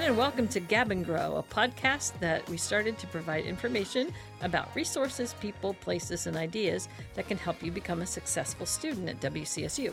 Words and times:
and 0.00 0.16
welcome 0.16 0.48
to 0.48 0.58
Gab 0.58 0.90
and 0.90 1.04
Grow, 1.04 1.36
a 1.36 1.42
podcast 1.54 2.18
that 2.18 2.48
we 2.48 2.56
started 2.56 2.98
to 2.98 3.06
provide 3.08 3.44
information 3.44 4.10
about 4.40 4.74
resources, 4.74 5.34
people, 5.34 5.74
places, 5.74 6.26
and 6.26 6.34
ideas 6.34 6.88
that 7.12 7.28
can 7.28 7.36
help 7.36 7.62
you 7.62 7.70
become 7.70 8.00
a 8.00 8.06
successful 8.06 8.64
student 8.64 9.10
at 9.10 9.20
WCSU. 9.20 9.92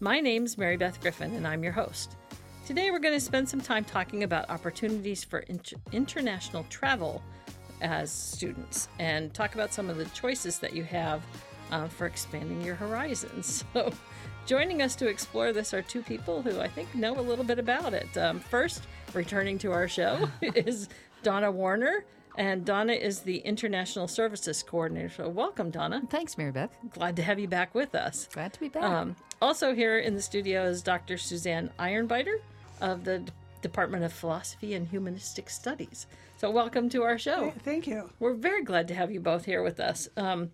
My 0.00 0.18
name's 0.18 0.56
Mary 0.56 0.78
Beth 0.78 0.98
Griffin, 1.02 1.34
and 1.34 1.46
I'm 1.46 1.62
your 1.62 1.74
host. 1.74 2.16
Today, 2.64 2.90
we're 2.90 2.98
going 2.98 3.12
to 3.12 3.20
spend 3.20 3.46
some 3.46 3.60
time 3.60 3.84
talking 3.84 4.22
about 4.22 4.48
opportunities 4.48 5.22
for 5.22 5.40
inter- 5.40 5.76
international 5.92 6.64
travel 6.70 7.22
as 7.82 8.10
students 8.10 8.88
and 8.98 9.34
talk 9.34 9.54
about 9.54 9.74
some 9.74 9.90
of 9.90 9.98
the 9.98 10.06
choices 10.06 10.58
that 10.58 10.72
you 10.72 10.84
have 10.84 11.22
uh, 11.70 11.86
for 11.86 12.06
expanding 12.06 12.62
your 12.62 12.76
horizons. 12.76 13.62
So, 13.74 13.92
joining 14.46 14.80
us 14.80 14.96
to 14.96 15.06
explore 15.06 15.52
this 15.52 15.74
are 15.74 15.82
two 15.82 16.02
people 16.02 16.40
who 16.40 16.60
I 16.60 16.68
think 16.68 16.94
know 16.94 17.18
a 17.18 17.20
little 17.20 17.44
bit 17.44 17.58
about 17.58 17.92
it. 17.92 18.16
Um, 18.16 18.40
first, 18.40 18.84
returning 19.14 19.58
to 19.58 19.72
our 19.72 19.88
show 19.88 20.28
is 20.42 20.88
Donna 21.22 21.50
Warner. 21.50 22.04
And 22.36 22.64
Donna 22.64 22.94
is 22.94 23.20
the 23.20 23.38
International 23.38 24.08
Services 24.08 24.64
Coordinator. 24.64 25.08
So, 25.08 25.28
welcome, 25.28 25.70
Donna. 25.70 26.02
Thanks, 26.10 26.36
Mary 26.36 26.50
Beth. 26.50 26.76
Glad 26.90 27.14
to 27.14 27.22
have 27.22 27.38
you 27.38 27.46
back 27.46 27.76
with 27.76 27.94
us. 27.94 28.28
Glad 28.32 28.52
to 28.54 28.58
be 28.60 28.68
back. 28.68 28.82
Um, 28.82 29.14
also, 29.40 29.72
here 29.72 30.00
in 30.00 30.16
the 30.16 30.22
studio 30.22 30.64
is 30.64 30.82
Dr. 30.82 31.16
Suzanne 31.16 31.70
Ironbiter 31.78 32.38
of 32.80 33.04
the 33.04 33.20
D- 33.20 33.32
Department 33.62 34.02
of 34.02 34.12
Philosophy 34.12 34.74
and 34.74 34.88
Humanistic 34.88 35.48
Studies. 35.48 36.08
So, 36.36 36.50
welcome 36.50 36.88
to 36.88 37.04
our 37.04 37.18
show. 37.18 37.52
Thank 37.62 37.86
you. 37.86 38.10
We're 38.18 38.34
very 38.34 38.64
glad 38.64 38.88
to 38.88 38.94
have 38.94 39.12
you 39.12 39.20
both 39.20 39.44
here 39.44 39.62
with 39.62 39.78
us. 39.78 40.08
Um, 40.16 40.50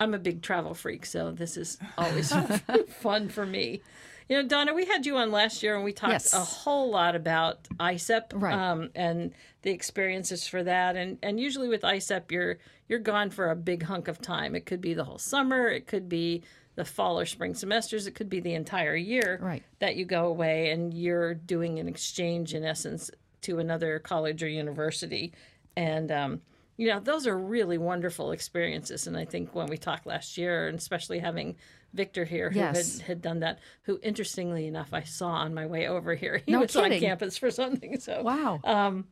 I'm 0.00 0.14
a 0.14 0.18
big 0.18 0.42
travel 0.42 0.74
freak, 0.74 1.06
so 1.06 1.30
this 1.30 1.56
is 1.56 1.78
always 1.96 2.34
fun 3.00 3.28
for 3.28 3.46
me. 3.46 3.80
You 4.28 4.40
know, 4.42 4.48
Donna, 4.48 4.72
we 4.74 4.84
had 4.86 5.04
you 5.06 5.16
on 5.16 5.30
last 5.30 5.62
year 5.62 5.74
and 5.74 5.84
we 5.84 5.92
talked 5.92 6.12
Yes. 6.12 6.32
a 6.32 6.38
whole 6.40 6.90
lot 6.90 7.14
about 7.16 7.64
ISEP 7.80 8.32
Right. 8.34 8.54
um, 8.54 8.90
and 8.94 9.32
the 9.62 9.70
experiences 9.70 10.46
for 10.46 10.62
that. 10.62 10.96
And 10.96 11.18
and 11.22 11.38
usually 11.40 11.68
with 11.68 11.82
ISEP, 11.82 12.30
you're 12.30 12.58
you're 12.88 12.98
gone 12.98 13.30
for 13.30 13.50
a 13.50 13.56
big 13.56 13.84
hunk 13.84 14.08
of 14.08 14.20
time. 14.20 14.54
It 14.54 14.66
could 14.66 14.80
be 14.80 14.94
the 14.94 15.04
whole 15.04 15.18
summer, 15.18 15.68
it 15.68 15.86
could 15.86 16.08
be 16.08 16.42
the 16.74 16.84
fall 16.84 17.20
or 17.20 17.26
spring 17.26 17.54
semesters, 17.54 18.06
it 18.06 18.14
could 18.14 18.30
be 18.30 18.40
the 18.40 18.54
entire 18.54 18.96
year 18.96 19.38
Right. 19.42 19.62
that 19.80 19.96
you 19.96 20.04
go 20.06 20.26
away 20.26 20.70
and 20.70 20.94
you're 20.94 21.34
doing 21.34 21.78
an 21.78 21.86
exchange 21.88 22.54
in 22.54 22.64
essence 22.64 23.10
to 23.42 23.58
another 23.58 23.98
college 23.98 24.42
or 24.42 24.48
university. 24.48 25.32
And 25.76 26.10
um, 26.10 26.40
you 26.78 26.88
know, 26.88 27.00
those 27.00 27.26
are 27.26 27.36
really 27.38 27.76
wonderful 27.78 28.32
experiences. 28.32 29.06
And 29.06 29.16
I 29.16 29.24
think 29.26 29.54
when 29.54 29.66
we 29.66 29.76
talked 29.76 30.06
last 30.06 30.38
year, 30.38 30.68
and 30.68 30.78
especially 30.78 31.18
having 31.18 31.56
Victor 31.92 32.24
here 32.24 32.50
who 32.50 32.58
Yes. 32.58 32.98
had, 32.98 33.06
had 33.06 33.22
done 33.22 33.40
that, 33.40 33.58
who 33.82 33.98
interestingly 34.02 34.66
enough 34.66 34.92
I 34.92 35.02
saw 35.02 35.28
on 35.28 35.54
my 35.54 35.66
way 35.66 35.86
over 35.88 36.14
here. 36.14 36.40
He 36.46 36.52
No 36.52 36.60
was 36.60 36.74
on 36.76 36.90
campus 36.98 37.36
for 37.38 37.50
something. 37.50 37.98
So 38.00 38.22
wow. 38.22 38.60
um, 38.64 39.06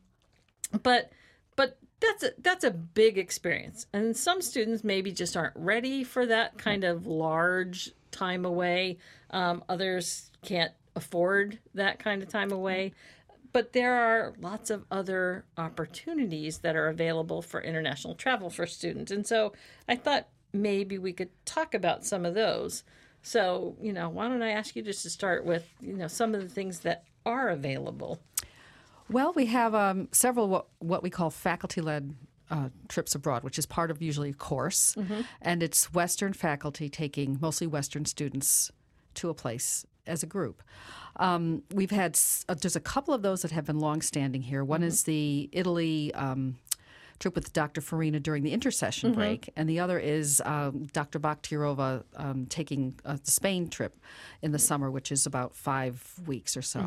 but 0.83 1.11
but 1.55 1.77
that's 1.99 2.23
a 2.23 2.31
that's 2.39 2.63
a 2.63 2.71
big 2.71 3.17
experience 3.17 3.85
and 3.93 4.15
some 4.17 4.41
students 4.41 4.83
maybe 4.83 5.11
just 5.11 5.37
aren't 5.37 5.55
ready 5.55 6.03
for 6.03 6.25
that 6.25 6.57
kind 6.57 6.83
of 6.83 7.05
large 7.05 7.91
time 8.09 8.43
away 8.45 8.97
um, 9.29 9.63
others 9.69 10.31
can't 10.43 10.71
afford 10.95 11.59
that 11.75 11.99
kind 11.99 12.23
of 12.23 12.29
time 12.29 12.51
away 12.51 12.91
but 13.53 13.73
there 13.73 13.93
are 13.93 14.33
lots 14.39 14.69
of 14.71 14.83
other 14.89 15.45
opportunities 15.57 16.59
that 16.59 16.75
are 16.75 16.87
available 16.87 17.41
for 17.41 17.61
international 17.61 18.15
travel 18.15 18.49
for 18.49 18.65
students 18.65 19.11
and 19.11 19.27
so 19.27 19.53
i 19.87 19.95
thought 19.95 20.27
maybe 20.53 20.97
we 20.97 21.13
could 21.13 21.29
talk 21.45 21.73
about 21.73 22.05
some 22.05 22.25
of 22.25 22.33
those 22.33 22.83
so 23.23 23.75
you 23.81 23.93
know 23.93 24.09
why 24.09 24.27
don't 24.27 24.41
i 24.41 24.51
ask 24.51 24.75
you 24.75 24.81
just 24.81 25.03
to 25.03 25.09
start 25.09 25.45
with 25.45 25.67
you 25.81 25.93
know 25.93 26.07
some 26.07 26.33
of 26.35 26.41
the 26.41 26.49
things 26.49 26.79
that 26.79 27.03
are 27.25 27.49
available 27.49 28.19
Well, 29.09 29.33
we 29.35 29.47
have 29.47 29.75
um, 29.75 30.07
several 30.13 30.47
what, 30.47 30.67
what 30.79 31.03
we 31.03 31.09
call 31.09 31.29
faculty 31.29 31.81
led 31.81 32.15
uh, 32.49 32.69
trips 32.87 33.13
abroad, 33.13 33.43
which 33.43 33.59
is 33.59 33.65
part 33.65 33.91
of 33.91 34.01
usually 34.01 34.29
a 34.29 34.33
course. 34.33 34.95
And 35.41 35.61
it's 35.61 35.93
Western 35.93 36.33
faculty 36.33 36.87
taking 36.89 37.37
mostly 37.41 37.67
Western 37.67 38.05
students 38.05 38.71
to 39.15 39.29
a 39.29 39.33
place 39.33 39.85
as 40.07 40.23
a 40.23 40.25
group. 40.25 40.63
Um, 41.17 41.63
we've 41.73 41.91
had, 41.91 42.17
uh, 42.47 42.55
there's 42.55 42.75
a 42.77 42.79
couple 42.81 43.13
of 43.13 43.21
those 43.21 43.41
that 43.41 43.51
have 43.51 43.65
been 43.65 43.79
longstanding 43.79 44.43
here. 44.43 44.63
One 44.63 44.81
is 44.81 45.03
the 45.03 45.49
Italy. 45.51 46.13
Um, 46.13 46.55
Trip 47.21 47.35
with 47.35 47.53
Dr. 47.53 47.81
Farina 47.81 48.19
during 48.19 48.41
the 48.41 48.51
intersession 48.51 49.13
break, 49.13 49.49
and 49.55 49.69
the 49.69 49.79
other 49.79 49.99
is 49.99 50.41
um, 50.43 50.87
Dr. 50.91 51.19
Bakhtiyarova 51.19 52.03
um, 52.15 52.47
taking 52.47 52.99
uh, 53.05 53.17
the 53.23 53.29
Spain 53.29 53.69
trip 53.69 53.95
in 54.41 54.51
the 54.51 54.57
summer, 54.59 54.89
which 54.89 55.11
is 55.11 55.27
about 55.27 55.55
five 55.55 56.03
weeks 56.25 56.57
or 56.57 56.63
so. 56.63 56.79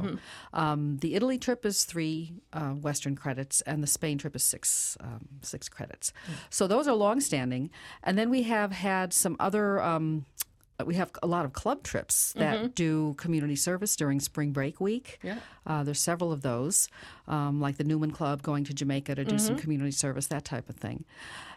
Um, 0.53 0.99
the 0.99 1.15
Italy 1.15 1.39
trip 1.39 1.65
is 1.65 1.85
three 1.85 2.33
uh, 2.53 2.71
Western 2.71 3.15
credits, 3.15 3.61
and 3.61 3.81
the 3.81 3.87
Spain 3.87 4.19
trip 4.19 4.35
is 4.35 4.43
six 4.43 4.97
um, 5.01 5.29
six 5.43 5.69
credits. 5.69 6.13
So 6.51 6.67
those 6.67 6.89
are 6.89 6.97
longstanding, 6.97 7.71
and 8.03 8.19
then 8.19 8.29
we 8.29 8.43
have 8.43 8.73
had 8.73 9.13
some 9.13 9.37
other. 9.39 9.81
Um, 10.79 10.87
we 10.87 10.95
have 10.97 11.11
a 11.23 11.27
lot 11.27 11.45
of 11.45 11.53
club 11.53 11.83
trips 11.83 12.33
that 12.35 12.75
do 12.75 13.15
community 13.17 13.57
service 13.57 13.95
during 13.97 14.21
spring 14.21 14.53
break 14.53 14.81
week. 14.81 15.19
Yeah. 15.23 15.39
Uh, 15.67 15.85
there's 15.85 16.01
several 16.01 16.33
of 16.33 16.43
those, 16.43 16.89
um, 17.29 17.61
like 17.61 17.77
the 17.77 17.85
Newman 17.85 18.11
Club 18.11 18.43
going 18.43 18.65
to 18.65 18.75
Jamaica 18.75 19.15
to 19.15 19.25
do 19.25 19.35
Mm-hmm. 19.37 19.47
some 19.47 19.57
community 19.57 19.91
service, 19.93 20.27
that 20.29 20.45
type 20.45 20.69
of 20.69 20.77
thing. 20.77 21.05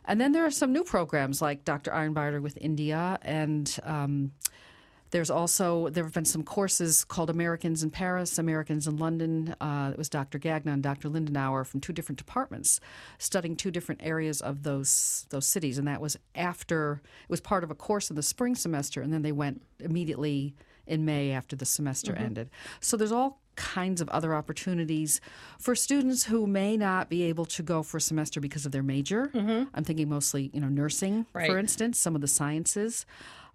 And 0.06 0.22
then 0.22 0.32
there 0.32 0.46
are 0.46 0.52
some 0.52 0.72
new 0.72 0.84
programs 0.84 1.42
like 1.42 1.66
Dr. 1.66 1.92
Ironbiter 1.92 2.42
with 2.42 2.58
India, 2.62 3.18
and 3.24 3.78
um, 3.84 4.32
there's 5.12 5.30
also 5.30 5.90
there 5.90 6.04
have 6.04 6.14
been 6.14 6.26
some 6.26 6.44
courses 6.44 7.04
called 7.06 7.30
Americans 7.30 7.84
in 7.84 7.92
Paris, 7.92 8.38
Americans 8.38 8.88
in 8.88 8.98
London. 8.98 9.56
Uh, 9.62 9.90
it 9.94 9.98
was 9.98 10.10
Dr. 10.10 10.38
Gagnon 10.38 10.74
and 10.76 10.84
Dr. 10.84 11.10
Lindenauer 11.10 11.66
from 11.66 11.80
two 11.80 11.94
different 11.94 12.18
departments, 12.18 12.80
studying 13.18 13.56
two 13.56 13.72
different 13.72 14.02
areas 14.04 14.42
of 14.42 14.64
those 14.64 15.26
those 15.30 15.46
cities, 15.46 15.78
and 15.78 15.88
that 15.88 16.02
was 16.02 16.18
after 16.36 17.02
it 17.24 17.30
was 17.30 17.42
part 17.42 17.64
of 17.64 17.72
a 17.72 17.76
course 17.76 18.10
in 18.10 18.16
the 18.16 18.24
spring 18.24 18.56
semester, 18.56 19.02
and 19.02 19.14
then 19.14 19.22
they 19.22 19.32
went 19.32 19.62
immediately 19.80 20.56
in 20.86 21.04
May 21.04 21.32
after 21.32 21.56
the 21.56 21.66
semester 21.66 22.16
ended. 22.16 22.50
So 22.80 22.96
there's 22.96 23.12
all 23.12 23.42
kinds 23.58 24.00
of 24.02 24.08
other 24.10 24.34
opportunities 24.36 25.20
for 25.60 25.76
students 25.76 26.24
who 26.26 26.46
may 26.48 26.78
not 26.78 27.10
be 27.10 27.24
able 27.24 27.44
to 27.46 27.64
go 27.64 27.82
for 27.84 27.98
a 27.98 28.02
semester 28.02 28.40
because 28.40 28.66
of 28.66 28.72
their 28.72 28.84
major. 28.84 29.32
I'm 29.74 29.84
thinking 29.84 30.08
mostly, 30.10 30.50
you 30.54 30.62
know, 30.62 30.70
nursing, 30.70 31.26
Right. 31.34 31.50
for 31.50 31.58
instance, 31.58 31.98
some 32.00 32.16
of 32.16 32.22
the 32.22 32.28
sciences. 32.28 33.06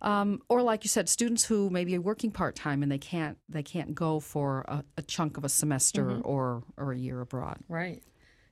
Um, 0.03 0.43
or 0.49 0.63
like 0.63 0.85
you 0.85 0.89
said, 0.89 1.09
students 1.09 1.45
who 1.45 1.71
maybe 1.71 1.97
are 1.97 2.01
working 2.01 2.33
part 2.33 2.57
time 2.57 2.83
and 2.83 2.91
they 2.91 2.99
can't 2.99 3.39
they 3.49 3.63
can't 3.63 3.95
go 3.95 4.19
for 4.19 4.65
a, 4.67 4.85
a 4.97 5.03
chunk 5.03 5.37
of 5.37 5.45
a 5.45 5.49
semester 5.49 6.21
or 6.23 6.65
or 6.77 6.93
a 6.93 6.99
year 6.99 7.21
abroad. 7.21 7.59
Right. 7.69 8.03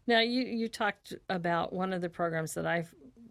Now 0.07 0.21
you 0.21 0.43
you 0.43 0.69
talked 0.69 1.15
about 1.29 1.73
one 1.73 1.93
of 1.93 2.01
the 2.01 2.09
programs 2.09 2.55
that 2.55 2.67
I 2.67 2.87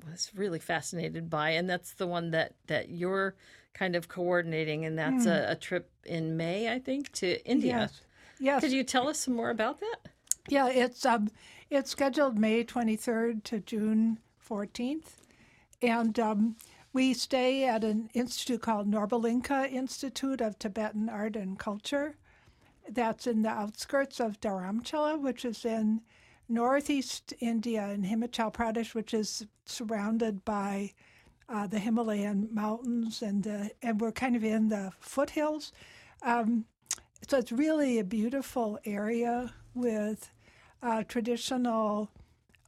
was 0.09 0.31
really 0.35 0.59
fascinated 0.59 1.29
by, 1.29 1.51
and 1.51 1.69
that's 1.69 1.93
the 1.93 2.07
one 2.07 2.31
that 2.31 2.55
that 2.67 2.89
you're 2.89 3.35
kind 3.73 3.95
of 3.95 4.09
coordinating, 4.09 4.85
and 4.85 4.97
that's 4.97 5.25
a, 5.25 5.51
a 5.51 5.55
trip 5.55 5.89
in 6.05 6.35
May, 6.35 6.71
I 6.71 6.79
think, 6.79 7.11
to 7.13 7.43
India. 7.45 7.71
Yes. 7.71 8.01
Yes. 8.39 8.61
Could 8.61 8.71
you 8.71 8.83
tell 8.83 9.07
us 9.07 9.19
some 9.19 9.35
more 9.35 9.49
about 9.49 9.79
that? 9.79 9.97
Yeah, 10.47 10.69
it's 10.69 11.05
um, 11.05 11.29
it's 11.69 11.91
scheduled 11.91 12.37
May 12.37 12.63
23rd 12.63 13.43
to 13.45 13.59
June 13.59 14.19
14th, 14.47 15.17
and 15.81 16.19
um, 16.19 16.55
we 16.93 17.13
stay 17.13 17.65
at 17.65 17.83
an 17.83 18.09
institute 18.13 18.61
called 18.61 18.89
Norbulingka 18.89 19.71
Institute 19.71 20.41
of 20.41 20.57
Tibetan 20.57 21.09
Art 21.09 21.35
and 21.35 21.57
Culture. 21.57 22.15
That's 22.89 23.27
in 23.27 23.43
the 23.43 23.49
outskirts 23.49 24.19
of 24.19 24.41
Dharamshala, 24.41 25.21
which 25.21 25.45
is 25.45 25.65
in 25.65 26.01
northeast 26.47 27.33
India 27.39 27.89
in 27.89 28.03
Himachal 28.03 28.51
Pradesh, 28.51 28.95
which 28.95 29.13
is 29.13 29.45
surrounded 29.65 30.43
by 30.43 30.93
uh, 31.47 31.67
the 31.67 31.79
Himalayan 31.79 32.49
mountains, 32.51 33.21
and 33.21 33.43
the, 33.43 33.71
and 33.81 34.01
we're 34.01 34.11
kind 34.11 34.35
of 34.35 34.43
in 34.43 34.69
the 34.69 34.91
foothills. 34.99 35.71
Um, 36.23 36.65
so 37.27 37.37
it's 37.37 37.51
really 37.51 37.99
a 37.99 38.03
beautiful 38.03 38.79
area 38.85 39.53
with 39.75 40.31
uh, 40.81 41.03
traditional 41.03 42.09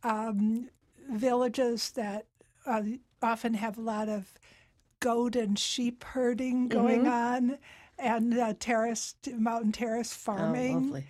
um, 0.03 0.69
villages 1.09 1.91
that 1.91 2.25
uh, 2.65 2.81
often 3.21 3.53
have 3.55 3.77
a 3.77 3.81
lot 3.81 4.09
of 4.09 4.33
goat 4.99 5.35
and 5.35 5.57
sheep 5.57 6.03
herding 6.03 6.67
going 6.67 7.07
on, 7.07 7.57
and 7.97 8.37
uh, 8.37 8.53
terraced 8.59 9.31
mountain 9.33 9.71
terrace 9.71 10.13
farming. 10.13 10.93
Oh. 10.95 11.01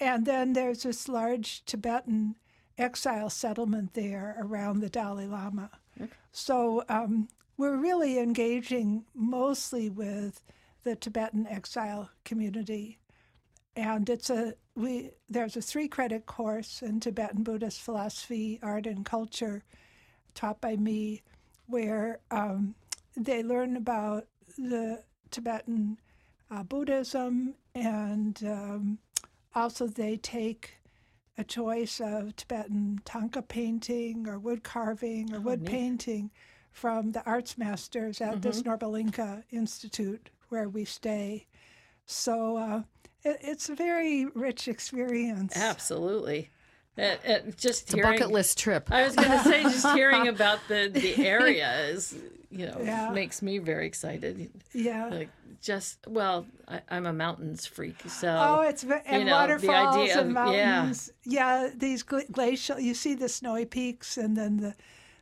And 0.00 0.26
then 0.26 0.52
there's 0.52 0.82
this 0.82 1.08
large 1.08 1.64
Tibetan 1.64 2.36
exile 2.76 3.30
settlement 3.30 3.94
there 3.94 4.36
around 4.40 4.80
the 4.80 4.88
Dalai 4.88 5.26
Lama. 5.26 5.70
Okay. 6.00 6.10
So 6.32 6.84
um, 6.88 7.28
we're 7.56 7.76
really 7.76 8.18
engaging 8.18 9.04
mostly 9.14 9.88
with 9.88 10.42
the 10.82 10.96
Tibetan 10.96 11.46
exile 11.46 12.10
community. 12.24 12.98
And 13.76 14.08
it's 14.08 14.30
a 14.30 14.54
we 14.76 15.10
there's 15.28 15.56
a 15.56 15.62
three 15.62 15.88
credit 15.88 16.26
course 16.26 16.82
in 16.82 17.00
Tibetan 17.00 17.42
Buddhist 17.42 17.80
philosophy, 17.80 18.58
art, 18.62 18.86
and 18.86 19.04
culture 19.04 19.62
taught 20.34 20.60
by 20.60 20.76
me, 20.76 21.22
where 21.66 22.20
um, 22.30 22.74
they 23.16 23.42
learn 23.42 23.76
about 23.76 24.26
the 24.56 25.02
Tibetan 25.30 25.98
uh, 26.50 26.62
Buddhism 26.62 27.54
and 27.74 28.40
um, 28.44 28.98
also 29.54 29.86
they 29.86 30.16
take 30.16 30.76
a 31.36 31.44
choice 31.44 32.00
of 32.00 32.36
Tibetan 32.36 33.00
thangka 33.04 33.46
painting 33.46 34.28
or 34.28 34.38
wood 34.38 34.62
carving 34.62 35.34
or 35.34 35.40
wood 35.40 35.64
painting 35.66 36.30
from 36.70 37.12
the 37.12 37.24
arts 37.24 37.58
masters 37.58 38.20
at 38.20 38.42
this 38.42 38.62
Norbulingka 38.62 39.44
Institute 39.50 40.30
where 40.48 40.68
we 40.68 40.84
stay. 40.84 41.46
So 42.06 42.56
uh, 42.56 42.82
it, 43.24 43.38
it's 43.40 43.68
a 43.68 43.74
very 43.74 44.26
rich 44.26 44.68
experience. 44.68 45.56
Absolutely. 45.56 46.50
It, 46.96 47.20
it, 47.24 47.56
just 47.58 47.84
It's 47.84 47.94
a 47.94 47.96
bucket 47.96 48.30
list 48.30 48.58
trip. 48.58 48.90
I 48.92 49.04
was 49.04 49.16
going 49.16 49.30
to 49.30 49.38
say, 49.44 49.62
just 49.64 49.86
hearing 49.94 50.28
about 50.34 50.60
the 50.68 50.88
the 50.92 51.26
area 51.26 51.86
is, 51.88 52.14
you 52.50 52.66
know, 52.66 52.80
Yeah. 52.82 53.10
makes 53.10 53.42
me 53.42 53.58
very 53.58 53.86
excited. 53.86 54.48
Yeah. 54.72 55.08
Like 55.08 55.28
just 55.60 55.98
well, 56.06 56.46
I, 56.68 56.82
I'm 56.90 57.06
a 57.06 57.12
mountains 57.12 57.66
freak, 57.66 57.96
so 58.08 58.28
Oh, 58.28 58.60
it's 58.60 58.82
ve- 58.84 59.00
and 59.06 59.24
know, 59.24 59.30
the 59.30 59.54
waterfalls 59.54 59.96
idea 59.96 60.20
and 60.20 60.36
of- 60.36 60.54
yeah. 60.54 60.72
mountains. 60.76 61.10
Yeah, 61.24 61.70
these 61.74 62.02
glacial. 62.04 62.78
You 62.78 62.94
see 62.94 63.14
the 63.14 63.28
snowy 63.28 63.64
peaks, 63.64 64.16
and 64.16 64.36
then 64.36 64.58
the 64.58 64.74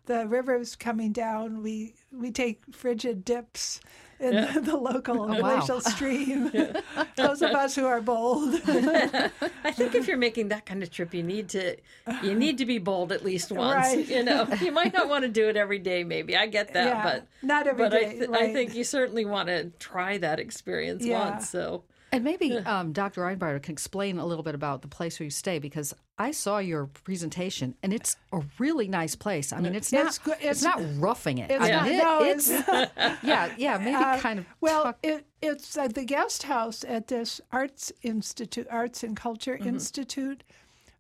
the 0.07 0.27
rivers 0.27 0.75
coming 0.77 1.13
down. 1.13 1.63
We 1.63 1.95
we 2.13 2.31
take 2.31 2.61
frigid 2.75 3.25
dips 3.25 3.81
in 4.21 4.35
Yeah. 4.35 4.59
the 4.61 4.77
local 4.77 5.21
oh, 5.23 5.27
wow. 5.27 5.39
glacial 5.41 5.81
stream. 5.81 6.51
Those 7.17 7.43
of 7.43 7.51
us 7.51 7.75
who 7.75 7.87
are 7.87 8.01
bold. 8.01 8.55
I 8.67 9.73
think 9.73 9.95
if 9.95 10.07
you're 10.07 10.17
making 10.17 10.49
that 10.49 10.65
kind 10.67 10.83
of 10.83 10.91
trip, 10.91 11.13
you 11.15 11.23
need 11.23 11.49
to 11.51 11.77
you 12.23 12.35
need 12.35 12.59
to 12.59 12.67
be 12.67 12.79
bold 12.79 13.11
at 13.13 13.25
least 13.25 13.51
once. 13.51 13.75
Right. 13.95 14.07
You 14.09 14.23
know, 14.23 14.47
you 14.61 14.71
might 14.73 14.93
not 14.93 15.09
want 15.09 15.23
to 15.23 15.29
do 15.29 15.49
it 15.49 15.57
every 15.57 15.79
day. 15.79 16.05
Maybe 16.05 16.37
I 16.37 16.47
get 16.47 16.73
that, 16.75 16.87
Yeah, 16.87 17.03
but 17.03 17.27
not 17.43 17.67
every 17.67 17.85
but 17.85 17.95
I, 17.95 18.01
day, 18.01 18.19
th- 18.19 18.31
I 18.31 18.53
think 18.53 18.75
you 18.75 18.85
certainly 18.85 19.25
want 19.25 19.49
to 19.49 19.71
try 19.79 20.19
that 20.19 20.39
experience 20.39 21.05
Yeah. 21.05 21.31
once. 21.31 21.49
So 21.49 21.83
And 22.13 22.25
maybe 22.25 22.59
um, 22.59 22.93
Dr. 22.93 23.23
Ironbiter 23.23 23.63
can 23.63 23.73
explain 23.73 24.19
a 24.19 24.27
little 24.27 24.43
bit 24.45 24.55
about 24.55 24.83
the 24.83 24.89
place 24.89 25.19
where 25.19 25.25
you 25.25 25.31
stay 25.31 25.59
because 25.59 25.95
I 26.19 26.31
saw 26.33 26.59
your 26.59 26.87
presentation 26.87 27.75
and 27.83 27.91
it's 27.93 28.17
a 28.35 28.43
really 28.59 28.87
nice 28.87 29.17
place. 29.17 29.51
I 29.51 29.61
mean, 29.61 29.75
it's 29.75 29.91
not 29.93 30.07
It's 30.09 30.19
it's, 30.27 30.41
it's- 30.43 30.63
not 30.63 30.79
roughing 30.99 31.39
it. 31.39 31.51
it's 31.51 31.65
I 31.65 31.89
mean, 31.89 31.99
no, 31.99 32.23
it's 32.23 32.51
yeah, 33.23 33.51
yeah. 33.57 33.79
Maybe 33.79 33.97
Uh, 33.97 34.19
kind 34.19 34.41
of 34.41 34.47
Well, 34.61 34.83
talk- 34.85 34.99
it, 35.03 35.25
it's 35.41 35.77
uh, 35.79 35.89
the 35.89 36.05
guest 36.05 36.43
house 36.43 36.85
at 36.87 37.09
this 37.09 37.41
arts 37.51 37.91
institute, 38.03 38.67
arts 38.71 39.03
and 39.03 39.17
culture 39.17 39.57
Mm-hmm. 39.57 39.69
institute. 39.69 40.43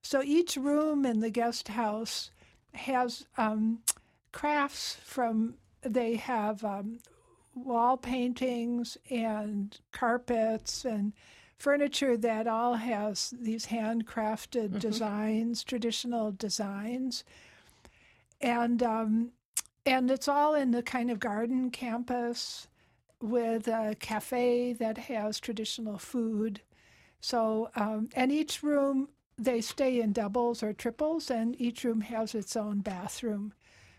So 0.00 0.23
each 0.23 0.56
room 0.56 1.05
in 1.05 1.20
the 1.20 1.31
guest 1.31 1.69
house 1.69 2.31
has 2.75 3.26
um, 3.37 3.81
crafts 4.32 4.97
from. 5.05 5.55
They 5.82 6.17
have 6.17 6.65
um, 6.65 6.99
wall 7.54 7.96
paintings 7.96 8.96
and 9.10 9.78
carpets 9.93 10.84
and 10.84 11.12
furniture 11.58 12.16
that 12.16 12.46
all 12.46 12.75
has 12.75 13.34
these 13.40 13.66
handcrafted 13.66 14.70
Mm-hmm. 14.75 14.78
designs, 14.81 15.62
traditional 15.64 16.32
designs, 16.32 17.25
and 18.40 18.82
um, 18.82 19.31
and 19.87 20.10
it's 20.10 20.28
all 20.28 20.54
in 20.54 20.70
the 20.70 20.82
kind 20.82 21.10
of 21.10 21.19
garden 21.20 21.70
campus 21.70 22.69
with 23.20 23.69
a 23.69 23.96
cafe 24.00 24.72
that 24.72 24.98
has 24.98 25.38
traditional 25.40 25.98
food. 25.98 26.60
So, 27.20 27.70
um, 27.76 28.08
and 28.14 28.32
each 28.32 28.62
room 28.62 29.08
they 29.38 29.60
stay 29.60 30.00
in 30.00 30.12
doubles 30.12 30.62
or 30.62 30.72
triples, 30.72 31.31
and 31.31 31.60
each 31.60 31.84
room 31.84 32.00
has 32.02 32.34
its 32.34 32.56
own 32.56 32.81
bathroom. 32.81 33.52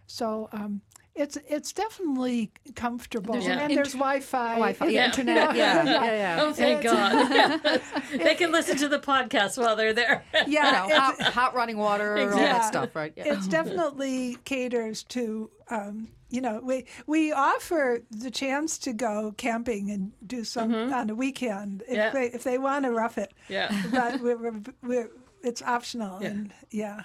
So, 0.08 0.50
um, 0.52 0.82
it's 1.16 1.38
it's 1.48 1.72
definitely 1.74 2.52
comfortable, 2.76 3.34
There's 3.34 3.46
an 3.48 3.60
and 3.60 3.76
there's 3.78 3.94
Wi-Fi. 3.94 4.54
Wi-Fi, 4.56 4.88
Yeah. 4.88 5.06
internet, 5.06 5.56
yeah, 5.56 5.84
yeah, 5.84 6.04
yeah. 6.06 6.40
oh, 6.42 6.54
thank 6.54 6.82
God, 6.84 7.82
they 8.18 8.36
can 8.36 8.52
listen 8.52 8.78
to 8.78 8.88
the 8.88 9.00
podcast 9.00 9.58
while 9.58 9.76
they're 9.76 9.94
there. 9.94 10.24
Yeah, 10.48 10.84
you 10.84 10.90
know, 10.90 11.00
hot, 11.00 11.22
hot 11.34 11.54
running 11.56 11.78
water, 11.78 12.18
all 12.18 12.30
that 12.38 12.66
stuff, 12.66 12.96
right? 12.96 13.14
Yeah. 13.16 13.34
it's 13.34 13.48
definitely 13.48 14.38
caters 14.46 15.04
to. 15.10 15.50
Um, 15.70 16.10
you 16.30 16.42
know, 16.42 16.60
we 16.64 16.86
we 17.06 17.32
offer 17.32 18.02
the 18.10 18.32
chance 18.32 18.80
to 18.80 18.94
go 18.94 19.36
camping 19.38 19.92
and 19.92 20.14
do 20.26 20.44
some 20.44 20.74
on 20.74 21.12
a 21.12 21.16
weekend 21.16 21.84
if 21.88 21.96
Yeah. 21.96 22.10
they 22.10 22.26
if 22.32 22.44
they 22.44 22.58
want 22.58 22.86
to 22.86 22.92
rough 22.92 23.20
it. 23.20 23.32
yeah. 23.50 23.70
but 23.92 24.20
we're, 24.20 24.38
we're, 24.38 24.62
we're, 24.82 25.10
it's 25.44 25.62
optional. 25.62 26.18
And 26.18 26.52
yeah. 26.72 27.02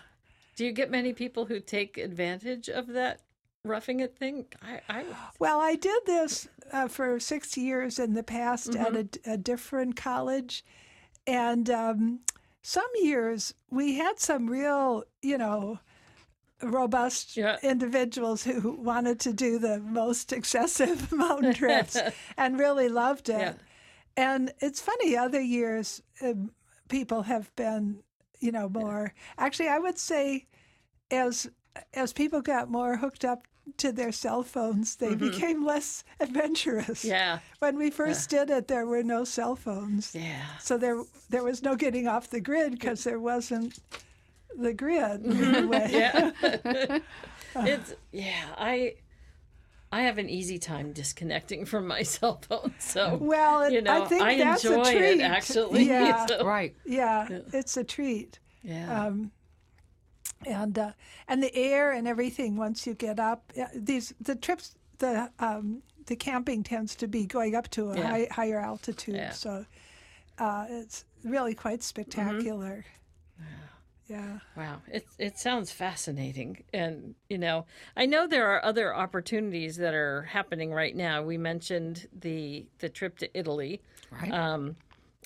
Do 0.57 0.65
you 0.65 0.73
get 0.73 0.91
many 0.91 1.13
people 1.13 1.45
who 1.45 1.61
take 1.61 1.99
advantage 1.99 2.71
of 2.71 2.87
that 2.89 3.21
roughing 3.69 4.01
it 4.01 4.17
thing? 4.17 4.47
I, 4.63 4.81
I 4.89 5.05
Well, 5.39 5.61
I 5.61 5.75
did 5.77 6.03
this 6.07 6.49
uh, 6.73 6.89
for 6.89 7.21
six 7.21 7.57
years 7.57 7.99
in 7.99 8.15
the 8.15 8.23
past 8.23 8.75
at 8.75 8.95
a, 8.97 9.09
a 9.33 9.37
different 9.37 9.97
college. 9.97 10.65
And 11.27 11.69
um, 11.71 12.21
some 12.63 12.89
years 13.01 13.55
we 13.71 13.95
had 13.97 14.19
some 14.19 14.49
real, 14.49 15.05
you 15.23 15.39
know, 15.39 15.79
robust 16.63 17.37
Yeah. 17.37 17.57
individuals 17.63 18.43
who 18.45 18.73
wanted 18.73 19.21
to 19.21 19.33
do 19.33 19.59
the 19.59 19.79
most 19.81 20.33
excessive 20.33 21.13
mountain 21.25 21.55
trips 21.55 21.97
and 22.37 22.59
really 22.59 22.89
loved 22.89 23.29
it. 23.29 23.39
Yeah. 23.39 23.53
And 24.17 24.53
it's 24.61 24.81
funny, 24.81 25.17
other 25.17 25.41
years 25.41 26.03
um, 26.23 26.51
people 26.89 27.23
have 27.23 27.55
been, 27.55 28.03
you 28.41 28.51
know, 28.51 28.69
more. 28.69 29.15
Actually, 29.37 29.69
I 29.69 29.79
would 29.79 29.99
say 29.99 30.47
as 31.11 31.49
as 31.95 32.13
people 32.13 32.41
got 32.43 32.69
more 32.69 32.97
hooked 32.97 33.25
up 33.25 33.47
to 33.77 33.93
their 33.93 34.13
cell 34.13 34.43
phones, 34.43 34.97
they 34.97 35.15
became 35.15 35.65
less 35.65 36.05
adventurous. 36.21 37.01
Mm-hmm. 37.03 37.09
yeah 37.09 37.39
When 37.59 37.77
we 37.77 37.91
first 37.91 38.31
did 38.31 38.51
it, 38.51 38.69
there 38.69 38.87
were 38.87 39.03
no 39.03 39.25
cell 39.25 39.55
phones, 39.57 40.15
yeah. 40.15 40.45
so 40.61 40.79
there 40.79 41.03
there 41.31 41.45
was 41.45 41.63
no 41.63 41.77
getting 41.77 42.09
off 42.09 42.29
the 42.31 42.41
grid 42.41 42.73
because 42.73 43.05
there 43.05 43.21
wasn't 43.21 43.79
the 44.57 44.73
grid 44.73 45.23
Mm-hmm. 45.23 45.55
in 45.55 45.65
a 45.65 45.67
way. 45.67 45.89
Yeah. 45.93 46.99
it's 47.73 47.95
yeah, 48.13 48.45
I 48.57 48.95
I 49.91 50.03
have 50.03 50.19
an 50.19 50.29
easy 50.29 50.59
time 50.59 50.93
disconnecting 50.93 51.65
from 51.65 51.87
my 51.87 52.03
cell 52.03 52.41
phone. 52.49 52.75
So 52.79 53.17
Well, 53.21 53.63
it, 53.63 53.73
you 53.73 53.83
know, 53.83 54.03
I 54.03 54.07
think 54.07 54.23
that's 54.23 54.65
enjoy 54.65 54.83
a 54.83 54.85
treat. 54.85 55.21
it 55.21 55.23
actually. 55.23 55.85
Yeah, 55.85 56.27
So, 56.27 56.45
right. 56.45 56.75
yeah, 56.85 57.27
it's 57.53 57.77
a 57.77 57.85
treat. 57.85 58.39
yeah. 58.63 59.07
um, 59.07 59.31
and 60.47 60.79
uh, 60.79 60.93
and 61.27 61.43
the 61.43 61.55
air 61.55 61.93
and 61.93 62.07
everything 62.09 62.57
once 62.57 62.87
you 62.87 62.95
get 62.95 63.19
up. 63.19 63.53
These 63.75 64.15
the 64.21 64.35
trips 64.37 64.75
the 64.99 65.31
um, 65.39 65.83
the 66.07 66.17
camping 66.17 66.63
tends 66.63 66.95
to 66.97 67.09
be 67.09 67.27
going 67.27 67.55
up 67.55 67.69
to 67.71 67.91
a 67.91 67.97
Yeah. 67.99 68.09
high, 68.09 68.29
higher 68.31 68.61
altitude, 68.61 69.17
Yeah. 69.17 69.31
so 69.33 69.67
uh, 70.39 70.67
it's 70.69 71.05
really 71.25 71.55
quite 71.55 71.83
spectacular. 71.83 72.85
Yeah. 74.09 74.39
Wow, 74.57 74.81
it 74.91 75.07
it 75.19 75.39
sounds 75.39 75.71
fascinating, 75.71 76.65
and 76.73 77.15
you 77.29 77.37
know, 77.37 77.67
I 77.95 78.07
know 78.07 78.27
there 78.27 78.47
are 78.49 78.65
other 78.65 78.95
opportunities 78.95 79.77
that 79.77 79.93
are 79.93 80.23
happening 80.23 80.73
right 80.73 80.97
now. 80.97 81.23
We 81.23 81.37
mentioned 81.37 82.09
the 82.19 82.67
the 82.79 82.89
trip 82.89 83.19
to 83.19 83.39
Italy, 83.39 83.83
Right. 84.11 84.33
um, 84.33 84.77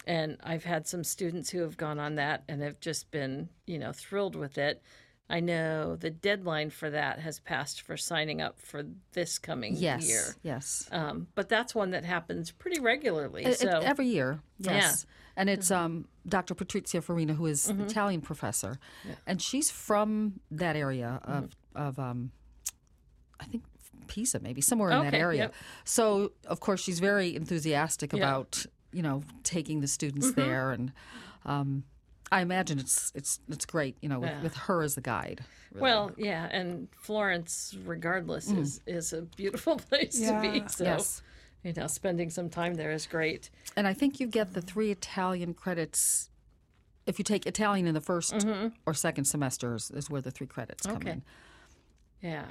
and 0.05 0.37
I've 0.43 0.65
had 0.65 0.89
some 0.89 1.05
students 1.05 1.49
who 1.49 1.61
have 1.61 1.77
gone 1.77 2.01
on 2.01 2.17
that 2.17 2.43
and 2.49 2.61
have 2.61 2.81
just 2.81 3.09
been 3.13 3.49
you 3.67 3.79
know 3.79 3.93
thrilled 3.93 4.35
with 4.35 4.59
it. 4.59 4.83
I 5.33 5.41
know 5.41 5.97
the 5.97 6.11
deadline 6.11 6.69
for 6.71 6.91
that 6.91 7.19
has 7.21 7.41
passed 7.41 7.81
for 7.81 7.97
signing 7.97 8.43
up 8.43 8.61
for 8.61 8.85
this 9.15 9.39
coming 9.39 9.75
yes. 9.77 10.07
year, 10.07 10.23
Yes. 10.43 10.89
um, 10.93 11.27
but 11.35 11.49
that's 11.49 11.75
one 11.75 11.91
that 11.93 12.05
happens 12.05 12.51
pretty 12.51 12.81
regularly. 12.81 13.45
It- 13.45 13.63
it- 13.63 13.67
every 13.67 14.07
year, 14.09 14.41
Yeah. 14.59 14.73
yes. 14.75 15.07
And 15.35 15.49
it's 15.49 15.71
um, 15.71 16.07
Dr. 16.29 16.55
Patrizia 16.55 17.03
Farina, 17.03 17.33
who 17.33 17.47
is 17.47 17.67
Italian 17.71 18.21
professor, 18.21 18.79
and 19.27 19.41
she's 19.41 19.71
from 19.71 20.41
that 20.51 20.77
area 20.77 21.21
of 21.25 21.57
of 21.75 21.99
um, 21.99 22.31
I 23.41 23.45
think 23.47 23.65
Pisa, 24.09 24.39
maybe 24.41 24.61
somewhere 24.61 24.91
in 24.91 25.03
that 25.05 25.15
area. 25.15 25.45
yep. 25.45 25.55
So 25.85 26.33
of 26.47 26.61
course 26.61 26.83
she's 26.83 27.01
very 27.01 27.35
enthusiastic 27.35 28.13
Yeah. 28.13 28.19
about 28.19 28.67
you 28.93 29.01
know 29.01 29.23
taking 29.43 29.81
the 29.81 29.89
students 29.89 30.33
there, 30.33 30.71
and 30.73 30.93
um, 31.47 31.85
I 32.33 32.41
imagine 32.41 32.79
it's 32.79 33.13
it's 33.15 33.39
it's 33.49 33.67
great, 33.67 33.97
you 34.01 34.09
know, 34.09 34.19
with, 34.21 34.31
Yeah. 34.31 34.43
with 34.43 34.55
her 34.57 34.83
as 34.83 34.95
the 34.95 35.01
guide. 35.03 35.45
really. 35.73 35.83
Well, 35.83 36.11
yeah, 36.17 36.49
and 36.51 36.89
Florence, 36.97 37.77
regardless, 37.85 38.51
is 38.51 38.81
is 38.87 39.13
a 39.13 39.23
beautiful 39.23 39.77
place 39.89 40.19
Yeah. 40.19 40.41
to 40.43 40.51
be. 40.61 40.69
So, 40.69 40.85
Yes. 40.85 41.23
you 41.63 41.73
know, 41.75 41.87
spending 41.87 42.31
some 42.31 42.49
time 42.49 42.75
there 42.75 42.91
is 42.91 43.07
great. 43.07 43.51
And 43.77 43.87
I 43.87 43.93
think 43.95 44.19
you 44.19 44.27
get 44.27 44.55
the 44.55 44.63
three 44.63 44.91
Italian 44.91 45.55
credits. 45.55 46.31
If 47.07 47.19
you 47.19 47.25
take 47.25 47.47
Italian 47.47 47.87
in 47.89 47.95
the 47.95 48.01
1st 48.01 48.73
or 48.87 48.95
second 48.95 49.25
semesters, 49.25 49.91
is 49.91 50.09
where 50.09 50.21
the 50.21 50.31
three 50.31 50.47
credits 50.47 50.87
come 50.87 50.97
Mm-hmm. 51.01 51.09
Okay. 51.09 51.11
in. 51.13 51.23
Yeah, 52.31 52.45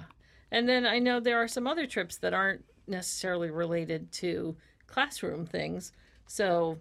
and 0.52 0.68
then 0.68 0.86
I 0.86 1.00
know 1.00 1.20
there 1.22 1.38
are 1.42 1.48
some 1.48 1.66
other 1.68 1.88
trips 1.88 2.18
that 2.18 2.34
aren't 2.34 2.66
necessarily 2.88 3.50
related 3.50 4.12
to 4.14 4.58
classroom 4.88 5.46
things. 5.46 5.94
So, 6.28 6.80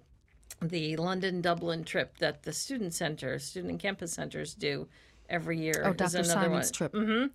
the 0.63 0.97
London 0.97 1.41
Dublin 1.41 1.85
trip 1.85 2.19
that 2.19 2.43
the 2.43 2.53
student 2.53 2.95
centers, 2.95 3.45
student 3.45 3.71
and 3.71 3.81
campus 3.81 4.13
centers 4.13 4.55
do 4.55 4.89
every 5.29 5.59
year. 5.59 5.83
Oh, 5.85 5.93
Dr. 5.93 6.19
another 6.19 6.25
Simon's 6.25 6.67
one. 6.67 6.73
trip. 6.73 6.93
Mm-hmm. 6.93 7.27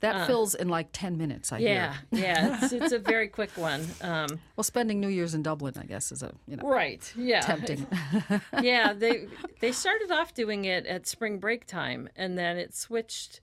That 0.00 0.26
fills 0.26 0.54
in 0.54 0.68
like 0.68 0.88
10 0.92 1.16
minutes, 1.16 1.50
I 1.50 1.60
guess. 1.60 1.66
Yeah, 1.66 1.94
hear. 2.10 2.20
yeah, 2.26 2.58
it's, 2.62 2.72
it's 2.74 2.92
a 2.92 2.98
very 3.12 3.28
quick 3.28 3.50
one. 3.56 3.86
Um, 4.02 4.38
Well, 4.54 4.64
spending 4.64 5.00
New 5.00 5.08
Year's 5.08 5.34
in 5.34 5.42
Dublin, 5.42 5.74
I 5.80 5.84
guess, 5.84 6.12
is 6.12 6.22
a, 6.22 6.32
you 6.46 6.56
know, 6.56 6.68
right? 6.68 7.10
Yeah, 7.16 7.40
tempting. 7.40 7.86
yeah, 8.62 8.92
they 8.92 9.28
they 9.60 9.72
started 9.72 10.10
off 10.10 10.34
doing 10.34 10.66
it 10.66 10.84
at 10.84 11.06
spring 11.06 11.38
break 11.38 11.64
time, 11.66 12.10
and 12.16 12.36
then 12.36 12.58
it 12.58 12.74
switched 12.74 13.40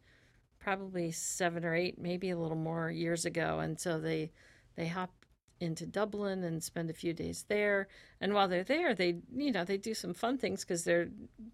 probably 0.60 1.12
seven 1.12 1.66
or 1.66 1.74
eight, 1.74 1.98
maybe 2.00 2.30
a 2.30 2.38
little 2.38 2.58
more 2.58 2.92
years 2.92 3.26
ago, 3.26 3.58
and 3.60 3.80
so 3.80 4.00
they 4.00 4.32
they 4.76 4.88
hop 4.88 5.12
into 5.62 5.86
Dublin 5.86 6.44
and 6.44 6.64
spend 6.64 6.90
a 6.90 6.94
few 6.94 7.14
days 7.14 7.46
there. 7.48 7.88
And 8.20 8.34
while 8.34 8.48
they're 8.48 8.64
there, 8.64 8.94
they 8.94 9.18
you 9.34 9.52
know 9.52 9.64
they 9.64 9.78
do 9.78 9.94
some 9.94 10.14
fun 10.14 10.38
things 10.38 10.66
because 10.66 10.84
they're 10.84 11.10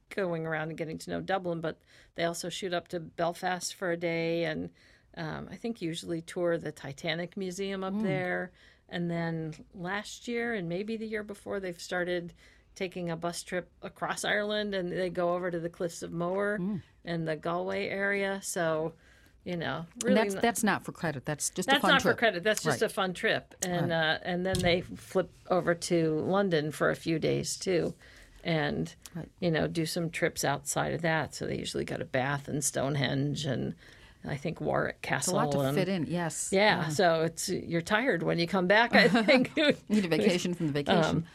going 0.10 0.48
around 0.48 0.70
and 0.70 0.78
getting 0.78 0.98
to 1.00 1.10
know 1.10 1.22
Dublin, 1.22 1.62
but 1.62 1.80
they 2.16 2.24
also 2.24 2.50
shoot 2.50 2.74
up 2.74 2.88
to 2.90 3.00
Belfast 3.00 3.76
for 3.76 3.92
a 3.92 3.98
day, 3.98 4.46
and 4.46 4.70
um, 5.18 5.50
I 5.52 5.56
think 5.56 5.82
usually 5.82 6.22
tour 6.22 6.58
the 6.58 6.72
Titanic 6.72 7.36
Museum 7.38 7.84
up 7.84 7.94
there. 8.02 8.52
And 8.90 9.12
then 9.12 9.54
last 9.76 10.28
year 10.28 10.54
and 10.54 10.70
maybe 10.70 10.96
the 10.96 11.08
year 11.08 11.24
before, 11.24 11.60
they've 11.60 11.80
started 11.80 12.34
taking 12.76 13.10
a 13.10 13.18
bus 13.18 13.44
trip 13.44 13.70
across 13.82 14.24
Ireland 14.24 14.74
and 14.76 14.92
they 14.92 15.10
go 15.10 15.34
over 15.34 15.50
to 15.50 15.60
the 15.60 15.70
Cliffs 15.70 16.04
of 16.04 16.12
Moher 16.12 16.60
and 17.04 17.28
the 17.28 17.36
Galway 17.36 17.88
area. 17.90 18.40
So, 18.44 18.94
you 19.48 19.56
know, 19.58 19.86
And 19.94 20.04
really, 20.04 20.16
that's, 20.16 20.34
not- 20.34 20.42
that's 20.44 20.64
not 20.64 20.84
for 20.84 20.92
credit. 20.92 21.26
That's 21.26 21.50
just 21.50 21.70
a 21.70 21.72
that's 21.72 21.82
fun 21.82 21.92
not 21.92 22.02
trip. 22.02 22.16
for 22.16 22.20
credit. 22.20 22.44
That's 22.44 22.62
just 22.64 22.82
Right. 22.82 22.92
a 22.92 22.94
fun 22.94 23.14
trip, 23.14 23.56
and 23.64 23.92
uh, 23.92 24.18
and 24.24 24.46
then 24.46 24.60
they 24.60 24.82
flip 24.82 25.32
over 25.50 25.74
to 25.74 26.20
London 26.20 26.72
for 26.72 26.90
a 26.90 26.96
few 26.96 27.18
days 27.18 27.56
too, 27.58 27.94
and 28.44 28.94
Right. 29.16 29.30
you 29.40 29.50
know 29.50 29.68
do 29.68 29.86
some 29.86 30.10
trips 30.10 30.44
outside 30.44 30.94
of 30.94 31.02
that. 31.02 31.34
So 31.34 31.48
they 31.48 31.58
usually 31.58 31.86
go 31.86 31.96
to 31.98 32.06
Bath 32.06 32.48
and 32.50 32.62
Stonehenge, 32.64 33.46
and 33.46 33.74
I 34.28 34.36
think 34.36 34.60
Warwick 34.60 34.98
It's 35.00 35.08
a 35.08 35.10
Castle. 35.10 35.36
lot 35.36 35.52
to 35.54 35.60
and, 35.62 35.78
fit 35.78 35.88
in, 35.88 36.06
yes. 36.08 36.50
Yeah, 36.52 36.90
so 36.90 37.22
it's 37.22 37.48
you're 37.48 37.82
tired 37.82 38.24
when 38.24 38.40
you 38.40 38.48
come 38.48 38.68
back. 38.68 38.94
I 39.04 39.08
think 39.08 39.56
Need 39.88 40.04
a 40.06 40.10
vacation 40.10 40.54
from 40.56 40.68
the 40.68 40.74
vacation. 40.74 41.26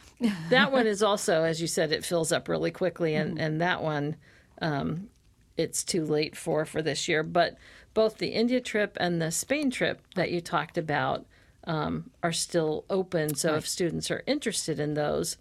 that 0.49 0.71
one 0.71 0.85
is 0.93 1.01
also, 1.01 1.43
as 1.43 1.59
you 1.59 1.67
said, 1.67 1.91
it 1.91 2.05
fills 2.05 2.31
up 2.31 2.47
really 2.47 2.69
quickly, 2.71 3.15
and 3.15 3.31
Mm-hmm. 3.31 3.39
and 3.43 3.61
that 3.61 3.81
one, 3.81 4.15
um, 4.61 5.09
it's 5.57 5.83
too 5.83 6.05
late 6.05 6.35
for 6.35 6.65
for 6.65 6.81
this 6.83 7.07
year. 7.07 7.23
But 7.23 7.57
both 7.93 8.17
the 8.17 8.29
India 8.29 8.59
trip 8.61 8.97
and 8.99 9.21
the 9.21 9.31
Spain 9.31 9.69
trip 9.69 10.01
that 10.15 10.31
you 10.31 10.41
talked 10.41 10.77
about 10.77 11.25
um, 11.65 12.11
are 12.21 12.31
still 12.31 12.85
open. 12.89 13.35
So 13.35 13.55
if 13.55 13.67
students 13.67 14.11
are 14.11 14.23
interested 14.25 14.79
in 14.79 14.93
those, 14.93 15.37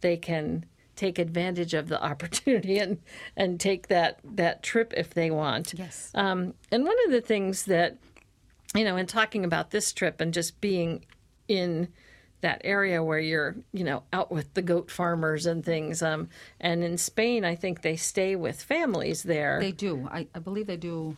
they 0.00 0.16
can 0.16 0.64
take 0.94 1.18
advantage 1.18 1.74
of 1.74 1.88
the 1.88 2.02
opportunity 2.04 2.78
and 2.78 2.98
and 3.36 3.60
take 3.60 3.88
that 3.88 4.18
that 4.24 4.62
trip 4.62 4.92
if 4.96 5.12
they 5.14 5.30
want. 5.30 5.74
Yes. 5.76 6.10
Um, 6.14 6.54
and 6.70 6.84
one 6.84 6.96
of 7.06 7.12
the 7.12 7.20
things 7.20 7.64
that, 7.64 7.98
you 8.74 8.84
know, 8.84 8.96
in 8.96 9.06
talking 9.06 9.44
about 9.44 9.70
this 9.70 9.92
trip 9.92 10.20
and 10.20 10.32
just 10.32 10.60
being 10.60 11.04
in 11.48 11.88
that 12.40 12.60
area 12.64 13.02
where 13.02 13.18
you're, 13.18 13.56
you 13.72 13.82
know, 13.82 14.02
out 14.12 14.30
with 14.30 14.52
the 14.54 14.62
goat 14.62 14.90
farmers 14.90 15.46
and 15.46 15.64
things. 15.64 16.02
Um, 16.02 16.28
and 16.60 16.84
in 16.84 16.98
Spain, 16.98 17.44
I 17.44 17.54
think 17.54 17.80
they 17.80 17.96
stay 17.96 18.36
with 18.36 18.62
families 18.62 19.22
there. 19.22 19.58
They 19.60 19.72
do. 19.72 20.08
I, 20.10 20.26
I 20.34 20.38
believe 20.38 20.66
they 20.66 20.76
do. 20.76 21.16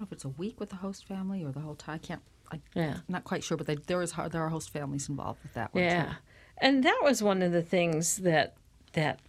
Know 0.00 0.06
if 0.06 0.12
it's 0.12 0.24
a 0.24 0.30
week 0.30 0.58
with 0.58 0.70
the 0.70 0.76
host 0.76 1.06
family 1.06 1.44
or 1.44 1.52
the 1.52 1.60
whole 1.60 1.74
time. 1.74 1.96
I 1.96 1.98
can't. 1.98 2.22
I, 2.50 2.60
Yeah. 2.74 2.94
I'm 2.94 3.02
not 3.06 3.24
quite 3.24 3.44
sure, 3.44 3.58
but 3.58 3.66
they, 3.66 3.74
there 3.74 4.00
is 4.00 4.14
there 4.30 4.42
are 4.42 4.48
host 4.48 4.70
families 4.70 5.10
involved 5.10 5.42
with 5.42 5.52
that 5.54 5.74
one. 5.74 5.84
yeah. 5.84 6.04
Too. 6.04 6.10
And 6.62 6.84
that 6.84 7.00
was 7.02 7.22
one 7.22 7.42
of 7.42 7.52
the 7.52 7.62
things 7.62 8.16
that 8.18 8.54
that 8.94 9.20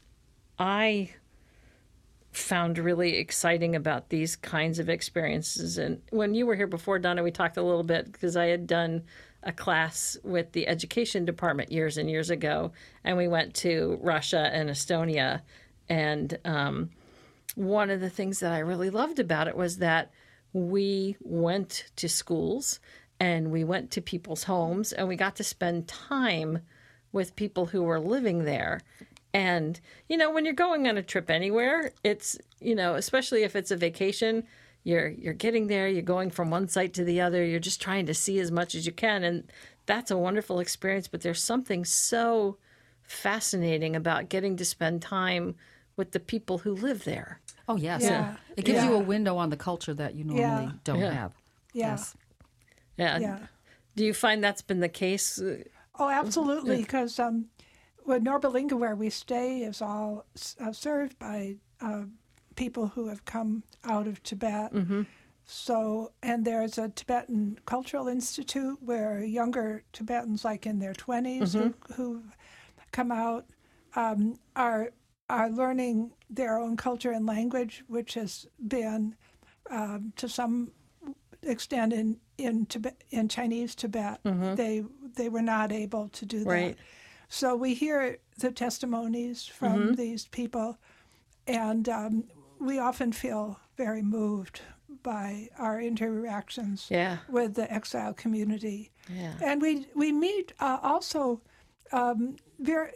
I 0.58 1.12
found 2.32 2.78
really 2.78 3.18
exciting 3.18 3.76
about 3.76 4.10
these 4.10 4.38
kinds 4.38 4.80
of 4.80 4.90
experiences. 4.90 5.78
And 5.78 6.02
when 6.10 6.34
you 6.34 6.46
were 6.46 6.56
here 6.56 6.68
before, 6.68 7.00
Donna, 7.00 7.22
we 7.22 7.32
talked 7.32 7.58
a 7.58 7.62
little 7.62 7.84
bit 7.84 8.10
because 8.10 8.38
I 8.38 8.46
had 8.46 8.66
done 8.66 9.04
a 9.44 9.52
class 9.52 10.18
with 10.24 10.54
the 10.54 10.68
education 10.70 11.26
department 11.26 11.70
years 11.70 11.98
and 11.98 12.10
years 12.10 12.30
ago, 12.30 12.72
and 13.04 13.18
we 13.18 13.28
went 13.28 13.54
to 13.56 14.00
Russia 14.02 14.50
and 14.54 14.70
Estonia. 14.70 15.42
And 15.90 16.40
um, 16.46 16.92
one 17.56 17.90
of 17.90 18.00
the 18.00 18.10
things 18.10 18.40
that 18.40 18.54
I 18.54 18.60
really 18.60 18.90
loved 18.90 19.20
about 19.20 19.50
it 19.50 19.58
was 19.58 19.80
that 19.80 20.12
we 20.54 21.16
went 21.22 21.86
to 21.98 22.10
schools 22.10 22.80
and 23.20 23.52
we 23.52 23.64
went 23.64 23.92
to 23.92 24.02
people's 24.02 24.44
homes 24.44 24.92
and 24.92 25.08
we 25.08 25.16
got 25.16 25.36
to 25.38 25.44
spend 25.44 25.88
time 25.88 26.60
with 27.12 27.36
people 27.36 27.68
who 27.68 27.84
were 27.84 28.00
living 28.00 28.46
there. 28.46 28.82
And, 29.34 29.80
you 30.10 30.18
know, 30.18 30.32
when 30.32 30.44
you're 30.44 30.54
going 30.54 30.88
on 30.88 30.98
a 30.98 31.04
trip 31.04 31.30
anywhere, 31.30 31.92
it's, 32.04 32.38
you 32.60 32.76
know, 32.76 32.96
especially 32.96 33.44
if 33.44 33.56
it's 33.56 33.72
a 33.72 33.78
vacation, 33.78 34.44
you're 34.84 35.10
you're 35.10 35.34
getting 35.34 35.68
there, 35.68 35.88
you're 35.88 36.02
going 36.02 36.32
from 36.32 36.50
one 36.50 36.68
site 36.68 36.94
to 36.96 37.04
the 37.04 37.22
other, 37.22 37.46
you're 37.46 37.60
just 37.60 37.82
trying 37.82 38.08
to 38.08 38.14
see 38.14 38.40
as 38.40 38.52
much 38.52 38.76
as 38.76 38.86
you 38.86 38.92
can 38.92 39.24
and 39.24 39.44
that's 39.86 40.12
a 40.12 40.18
wonderful 40.18 40.60
experience, 40.60 41.08
but 41.08 41.22
there's 41.22 41.44
something 41.44 41.84
so 41.86 42.58
fascinating 43.04 43.96
about 43.96 44.30
getting 44.30 44.56
to 44.58 44.66
spend 44.66 45.02
time 45.02 45.56
with 45.98 46.12
the 46.12 46.20
people 46.20 46.60
who 46.60 46.74
live 46.74 47.04
there. 47.04 47.41
Oh 47.72 47.78
yes. 47.78 48.02
Yeah. 48.04 48.36
It 48.58 48.66
gives 48.66 48.84
you 48.84 48.94
a 48.94 49.00
window 49.00 49.38
on 49.38 49.50
the 49.50 49.58
culture 49.58 49.94
that 49.94 50.16
you 50.16 50.24
normally 50.24 50.66
Yeah. 50.66 50.72
don't 50.84 51.00
Yeah. 51.00 51.12
have. 51.14 51.34
Yeah. 51.74 51.88
Yes. 51.92 52.16
Yeah. 52.98 53.18
Yeah. 53.20 53.40
Do 53.96 54.04
you 54.06 54.14
find 54.14 54.44
that's 54.44 54.62
been 54.62 54.80
the 54.82 54.90
case? 54.90 55.40
Uh, 55.42 55.64
Oh, 56.00 56.10
absolutely. 56.10 56.78
Because 56.78 57.20
um, 57.20 57.46
with 58.06 58.24
Norbulingka, 58.24 58.74
where 58.80 58.96
we 58.96 59.10
stay, 59.10 59.60
is 59.64 59.82
all 59.82 60.26
uh, 60.60 60.72
served 60.72 61.20
by 61.20 61.58
uh, 61.80 62.04
people 62.56 62.88
who 62.88 63.08
have 63.10 63.24
come 63.26 63.64
out 63.84 64.08
of 64.08 64.24
Tibet. 64.24 64.72
So, 65.46 66.12
and 66.24 66.46
there's 66.46 66.78
a 66.78 66.90
Tibetan 66.90 67.60
Cultural 67.66 68.08
Institute 68.08 68.78
where 68.82 69.20
younger 69.24 69.84
Tibetans, 69.94 70.46
like 70.46 70.66
in 70.66 70.80
their 70.80 70.94
20s, 70.94 71.54
who, 71.54 71.74
who 71.96 72.24
come 72.92 73.12
out, 73.12 73.46
um, 73.96 74.40
are 74.56 74.92
are 75.32 75.50
learning 75.50 76.12
their 76.30 76.60
own 76.60 76.76
culture 76.76 77.12
and 77.12 77.26
language, 77.26 77.84
which 77.88 78.14
has 78.16 78.48
been 78.68 79.16
um, 79.70 80.14
to 80.18 80.28
some 80.28 80.72
extent 81.44 81.94
in 81.94 82.20
in 82.38 82.66
Tibet, 82.66 83.04
in 83.10 83.28
Chinese 83.30 83.76
Tibet. 83.76 84.20
They 84.24 84.84
they 85.16 85.30
were 85.30 85.42
not 85.42 85.72
able 85.72 86.10
to 86.10 86.26
do 86.26 86.44
that. 86.44 86.50
Right. 86.50 86.78
So 87.30 87.56
we 87.56 87.74
hear 87.74 88.18
the 88.40 88.52
testimonies 88.52 89.46
from 89.46 89.96
these 89.96 90.28
people, 90.28 90.78
and 91.48 91.88
um, 91.88 92.26
we 92.60 92.78
often 92.80 93.14
feel 93.14 93.58
very 93.78 94.02
moved 94.02 94.62
by 95.04 95.48
our 95.58 95.80
interactions 95.82 96.88
yeah. 96.90 97.18
with 97.30 97.56
the 97.56 97.72
exile 97.72 98.14
community. 98.14 98.92
Yeah. 99.10 99.34
And 99.42 99.62
we 99.62 99.88
we 99.96 100.12
meet 100.12 100.54
uh, 100.60 100.80
also 100.84 101.42
um, 101.94 102.36
ver- 102.62 102.92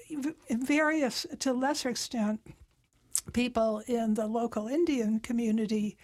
various, 0.50 1.26
to 1.40 1.54
lesser 1.54 1.90
extent, 1.90 2.40
people 3.34 3.82
in 3.88 4.14
the 4.14 4.28
local 4.28 4.68
Indian 4.68 5.20
community. 5.20 5.98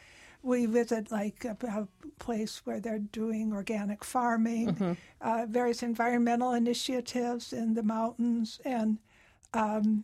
We 0.43 0.65
visit 0.65 1.11
like 1.11 1.45
a, 1.45 1.55
a 1.67 1.87
place 2.17 2.61
where 2.65 2.79
they're 2.79 2.97
doing 2.97 3.53
organic 3.53 4.03
farming, 4.03 4.97
uh, 5.21 5.45
various 5.47 5.83
environmental 5.83 6.53
initiatives 6.53 7.53
in 7.53 7.75
the 7.75 7.83
mountains, 7.83 8.59
and 8.65 8.97
um, 9.53 10.03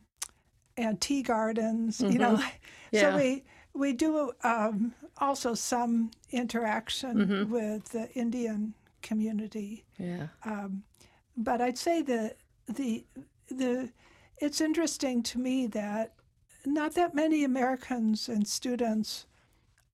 and 0.77 1.01
tea 1.01 1.23
gardens. 1.23 2.01
You 2.01 2.19
know, 2.19 2.39
Yeah. 2.91 3.01
so 3.01 3.17
we 3.17 3.43
we 3.73 3.93
do 3.93 4.31
um, 4.43 4.93
also 5.17 5.55
some 5.55 6.11
interaction 6.31 7.49
with 7.49 7.89
the 7.89 8.07
Indian 8.13 8.73
community 9.01 9.85
Yeah. 9.97 10.27
but 11.35 11.61
I'd 11.61 11.77
say 11.77 12.01
that 12.03 12.37
the 12.67 13.05
the 13.49 13.89
it's 14.39 14.61
interesting 14.61 15.23
to 15.23 15.39
me 15.39 15.67
that 15.67 16.13
not 16.65 16.93
that 16.95 17.15
many 17.15 17.43
Americans 17.43 18.29
and 18.29 18.47
students 18.47 19.25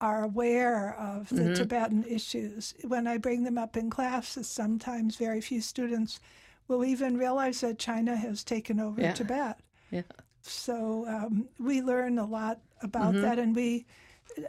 are 0.01 0.23
aware 0.23 0.95
of 0.99 1.29
the 1.29 1.55
Tibetan 1.55 2.03
issues. 2.03 2.73
When 2.83 3.07
I 3.07 3.17
bring 3.17 3.43
them 3.43 3.57
up 3.57 3.77
in 3.77 3.89
classes, 3.89 4.49
sometimes 4.49 5.15
very 5.15 5.39
few 5.39 5.61
students 5.61 6.19
will 6.67 6.83
even 6.83 7.17
realize 7.17 7.61
that 7.61 7.79
China 7.79 8.15
has 8.17 8.43
taken 8.43 8.79
over 8.81 8.99
Yeah. 9.01 9.13
Tibet. 9.13 9.59
Yeah. 9.91 10.01
So 10.41 11.05
um, 11.07 11.47
we 11.57 11.81
learn 11.81 12.19
a 12.19 12.25
lot 12.25 12.59
about 12.81 13.13
that, 13.13 13.39
and 13.39 13.55
we 13.55 13.85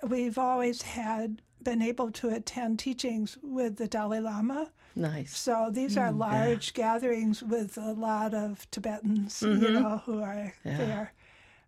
we've 0.08 0.38
always 0.38 0.82
had 0.82 1.40
been 1.64 1.83
able 1.83 2.11
to 2.12 2.28
attend 2.28 2.78
teachings 2.78 3.38
with 3.42 3.76
the 3.76 3.88
Dalai 3.88 4.21
Lama. 4.21 4.71
Nice. 4.94 5.37
So 5.37 5.71
these 5.73 5.97
are 5.97 6.11
mm, 6.11 6.18
large 6.18 6.75
gatherings 6.75 7.42
with 7.42 7.76
a 7.76 7.92
lot 7.92 8.35
of 8.35 8.71
Tibetans, 8.71 9.42
you 9.42 9.49
mm-hmm. 9.49 9.75
know, 9.75 10.02
who 10.04 10.23
are 10.23 10.54
there. 10.64 11.12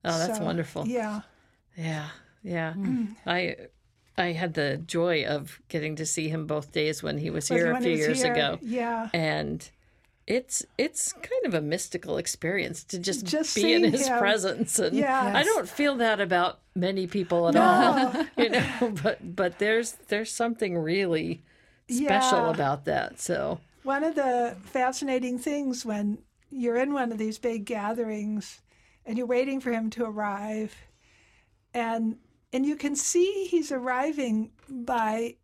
Oh, 0.04 0.18
that's 0.18 0.38
So, 0.38 0.44
wonderful. 0.44 0.86
Yeah. 0.86 1.22
Yeah, 1.76 2.08
yeah. 2.42 2.74
Mm. 2.74 3.16
I 3.26 3.56
I 4.16 4.32
had 4.32 4.54
the 4.54 4.78
joy 4.78 5.24
of 5.24 5.60
getting 5.68 5.96
to 5.96 6.06
see 6.06 6.28
him 6.28 6.46
both 6.46 6.72
days 6.72 7.02
when 7.02 7.18
he 7.18 7.30
was 7.30 7.48
here 7.48 7.72
a 7.72 7.80
few 7.80 7.92
years 7.92 8.22
here, 8.22 8.32
ago, 8.32 8.58
Yeah. 8.62 9.10
and 9.12 9.68
it's 10.26 10.64
it's 10.76 11.12
kind 11.12 11.44
of 11.46 11.54
a 11.54 11.60
mystical 11.60 12.18
experience 12.18 12.82
to 12.84 12.98
just, 12.98 13.24
Just 13.24 13.54
be 13.54 13.72
in 13.72 13.84
his 13.84 14.08
him. 14.08 14.18
presence 14.18 14.78
and 14.78 14.96
Yes. 14.96 15.34
I 15.36 15.44
don't 15.44 15.68
feel 15.68 15.96
that 15.96 16.20
about 16.20 16.58
many 16.74 17.06
people 17.06 17.48
at 17.48 17.54
No. 17.54 17.62
all 17.62 18.26
you 18.44 18.50
know 18.50 18.92
but 19.02 19.36
but 19.36 19.58
there's 19.58 19.92
there's 20.08 20.32
something 20.32 20.76
really 20.78 21.42
special 21.88 22.46
Yeah. 22.46 22.50
about 22.50 22.84
that 22.86 23.20
so 23.20 23.60
One 23.84 24.02
of 24.02 24.14
the 24.16 24.56
fascinating 24.64 25.38
things 25.38 25.84
when 25.86 26.18
you're 26.50 26.76
in 26.76 26.92
one 26.92 27.12
of 27.12 27.18
these 27.18 27.38
big 27.38 27.64
gatherings 27.64 28.60
and 29.04 29.16
you're 29.16 29.26
waiting 29.28 29.60
for 29.60 29.70
him 29.70 29.90
to 29.90 30.04
arrive 30.04 30.74
and 31.72 32.16
and 32.52 32.66
you 32.66 32.74
can 32.76 32.96
see 32.96 33.44
he's 33.48 33.70
arriving 33.70 34.50
by 34.68 35.36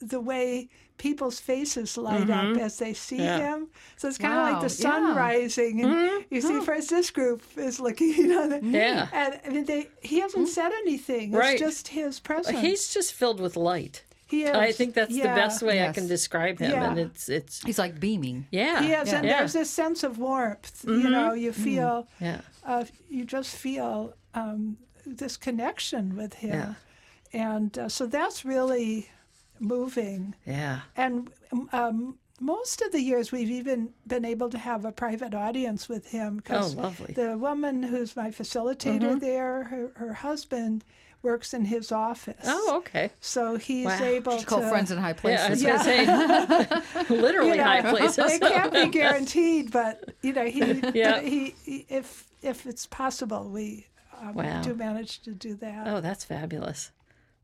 the 0.00 0.20
way 0.20 0.68
people's 0.98 1.38
faces 1.40 1.96
light 1.98 2.30
up 2.30 2.56
as 2.56 2.78
they 2.78 2.94
see 2.94 3.16
Mm-hmm. 3.16 3.24
Yeah. 3.24 3.54
him. 3.56 3.68
So 3.96 4.08
it's 4.08 4.18
kind 4.18 4.32
of 4.34 4.52
like 4.52 4.62
the 4.62 4.68
sun 4.70 5.02
yeah. 5.08 5.14
rising, 5.16 5.82
and 5.84 6.24
you 6.30 6.40
see 6.40 6.60
first 6.60 6.88
this 6.90 7.10
group 7.10 7.42
is 7.56 7.78
looking, 7.80 8.08
you 8.16 8.26
know, 8.28 8.48
the- 8.48 8.56
Mm-hmm. 8.56 8.74
Yeah. 8.74 9.08
and 9.12 9.40
I 9.44 9.48
mean 9.50 9.64
they 9.66 9.88
he 10.02 10.20
hasn't 10.20 10.48
said 10.48 10.72
anything. 10.72 11.28
It's 11.30 11.38
Right. 11.38 11.58
just 11.58 11.88
his 11.88 12.20
presence. 12.20 12.58
he's 12.60 12.92
just 12.94 13.12
filled 13.12 13.40
with 13.40 13.56
light 13.56 14.04
he 14.28 14.42
is, 14.42 14.56
I 14.56 14.72
think 14.72 14.94
that's 14.94 15.14
the 15.14 15.22
best 15.22 15.62
way 15.62 15.86
I 15.86 15.92
can 15.92 16.08
describe 16.08 16.58
him 16.58 16.72
Yeah. 16.72 16.90
and 16.90 16.98
it's 16.98 17.28
it's 17.28 17.62
He's 17.62 17.78
like 17.78 18.00
beaming. 18.00 18.46
yeah 18.50 18.82
He 18.82 18.92
is, 18.92 19.12
and 19.12 19.24
yeah. 19.24 19.38
there's 19.38 19.52
this 19.52 19.70
sense 19.70 20.02
of 20.02 20.18
warmth. 20.18 20.84
You 20.84 21.10
know, 21.10 21.32
you 21.34 21.52
feel, 21.52 22.08
yeah 22.20 22.40
uh, 22.64 22.84
you 23.08 23.24
just 23.24 23.54
feel 23.54 24.14
um, 24.34 24.78
this 25.06 25.36
connection 25.36 26.16
with 26.16 26.34
him, 26.34 26.58
Yeah. 26.58 26.74
and 27.52 27.78
uh, 27.78 27.88
so 27.88 28.06
that's 28.06 28.44
really 28.44 29.08
moving. 29.60 30.34
yeah 30.46 30.80
And 30.96 31.30
um, 31.72 32.18
most 32.40 32.82
of 32.82 32.92
the 32.92 33.00
years, 33.00 33.32
we've 33.32 33.50
even 33.50 33.90
been 34.06 34.24
able 34.24 34.50
to 34.50 34.58
have 34.58 34.84
a 34.84 34.92
private 34.92 35.34
audience 35.34 35.88
with 35.88 36.08
him. 36.08 36.40
'cause 36.40 36.74
Oh, 36.76 36.80
lovely. 36.82 37.14
The 37.14 37.38
woman 37.38 37.82
who's 37.84 38.14
my 38.16 38.30
facilitator 38.30 39.18
there, 39.18 39.64
her, 39.64 39.92
her 39.96 40.12
husband 40.14 40.84
works 41.22 41.52
in 41.54 41.64
his 41.64 41.90
office. 41.90 42.44
oh 42.44 42.76
okay 42.78 43.10
So 43.20 43.56
he's 43.56 43.86
Wow. 43.86 44.02
able 44.04 44.38
to 44.38 44.46
call. 44.46 44.60
Friends 44.68 44.90
in 44.90 44.98
High 44.98 45.14
yeah 45.24 45.46
I 45.46 45.50
was 45.50 45.62
Places. 45.62 45.66
gonna 45.66 45.78
say 45.82 47.14
literally 47.14 47.50
you 47.52 47.56
know, 47.56 47.64
high 47.64 47.82
places 47.82 48.32
It 48.34 48.42
can't 48.42 48.72
be 48.72 48.88
guaranteed, 49.00 49.70
but 49.72 50.04
you 50.22 50.32
know, 50.32 50.44
he, 50.46 50.82
Yeah. 50.94 51.20
he, 51.20 51.56
he 51.64 51.86
if 51.88 52.28
if 52.42 52.66
it's 52.66 52.86
possible, 52.86 53.48
we 53.48 53.86
um, 54.20 54.34
Wow. 54.34 54.60
do 54.62 54.74
manage 54.74 55.20
to 55.22 55.32
do 55.32 55.54
that. 55.56 55.88
Oh, 55.88 56.00
that's 56.00 56.24
fabulous. 56.24 56.90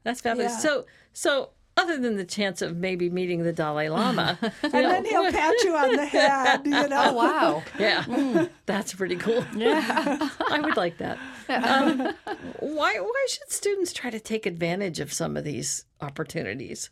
That's 0.04 0.20
fabulous. 0.20 0.52
Yeah. 0.52 0.58
So, 0.58 0.86
so 1.12 1.50
other 1.76 1.98
than 1.98 2.16
the 2.16 2.24
chance 2.24 2.60
of 2.62 2.76
maybe 2.76 3.08
meeting 3.08 3.42
the 3.42 3.52
Dalai 3.52 3.88
Lama, 3.88 4.38
and 4.62 4.72
know, 4.72 4.88
then 4.88 5.04
he'll 5.04 5.30
pat 5.30 5.54
you 5.64 5.76
on 5.76 5.96
the 5.96 6.04
head, 6.04 6.60
you 6.64 6.70
know. 6.70 6.88
Oh 6.90 7.12
wow. 7.12 7.62
yeah, 7.78 8.46
that's 8.66 8.94
pretty 8.94 9.16
cool. 9.16 9.44
Yeah, 9.54 10.28
I 10.50 10.60
would 10.60 10.76
like 10.76 10.98
that. 10.98 11.18
Um, 11.48 12.14
why 12.60 12.98
why 12.98 13.26
should 13.28 13.50
students 13.50 13.92
try 13.92 14.10
to 14.10 14.20
take 14.20 14.46
advantage 14.46 15.00
of 15.00 15.12
some 15.12 15.36
of 15.36 15.44
these 15.44 15.84
opportunities? 16.00 16.90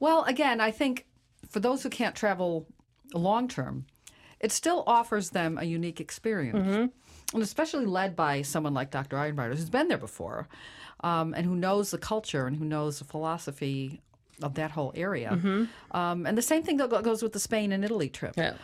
Well, 0.00 0.24
again, 0.24 0.60
I 0.60 0.70
think 0.70 1.06
for 1.48 1.60
those 1.60 1.82
who 1.82 1.90
can't 1.90 2.14
travel 2.14 2.66
long 3.14 3.48
term, 3.48 3.86
it 4.40 4.52
still 4.52 4.84
offers 4.86 5.30
them 5.30 5.58
a 5.58 5.64
unique 5.64 6.00
experience. 6.00 6.90
And 7.34 7.42
especially 7.42 7.84
led 7.86 8.16
by 8.16 8.42
someone 8.42 8.72
like 8.74 8.90
Dr. 8.90 9.16
Ironbiter, 9.16 9.50
who's 9.54 9.68
been 9.70 9.88
there 9.88 9.98
before 9.98 10.48
um, 11.00 11.34
and 11.34 11.44
who 11.44 11.54
knows 11.54 11.90
the 11.90 11.98
culture 11.98 12.46
and 12.46 12.56
who 12.56 12.64
knows 12.64 12.98
the 13.00 13.04
philosophy 13.04 14.00
of 14.42 14.54
that 14.54 14.70
whole 14.70 14.92
area. 14.94 15.38
Um, 15.90 16.24
and 16.26 16.38
the 16.38 16.42
same 16.42 16.62
thing 16.62 16.76
that 16.78 16.88
goes 17.02 17.22
with 17.22 17.32
the 17.32 17.40
Spain 17.40 17.72
and 17.72 17.84
Italy 17.84 18.08
trip. 18.08 18.34
Yeah, 18.36 18.54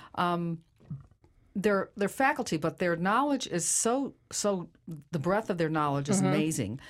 their 1.57 1.91
their 1.97 2.09
faculty, 2.09 2.57
but 2.57 2.79
their 2.79 2.97
knowledge 2.97 3.47
is 3.47 3.65
so 3.65 4.15
so 4.33 4.69
the 5.13 5.19
breadth 5.21 5.51
of 5.51 5.59
their 5.59 5.69
knowledge 5.69 6.09
is 6.09 6.21
amazing, 6.21 6.81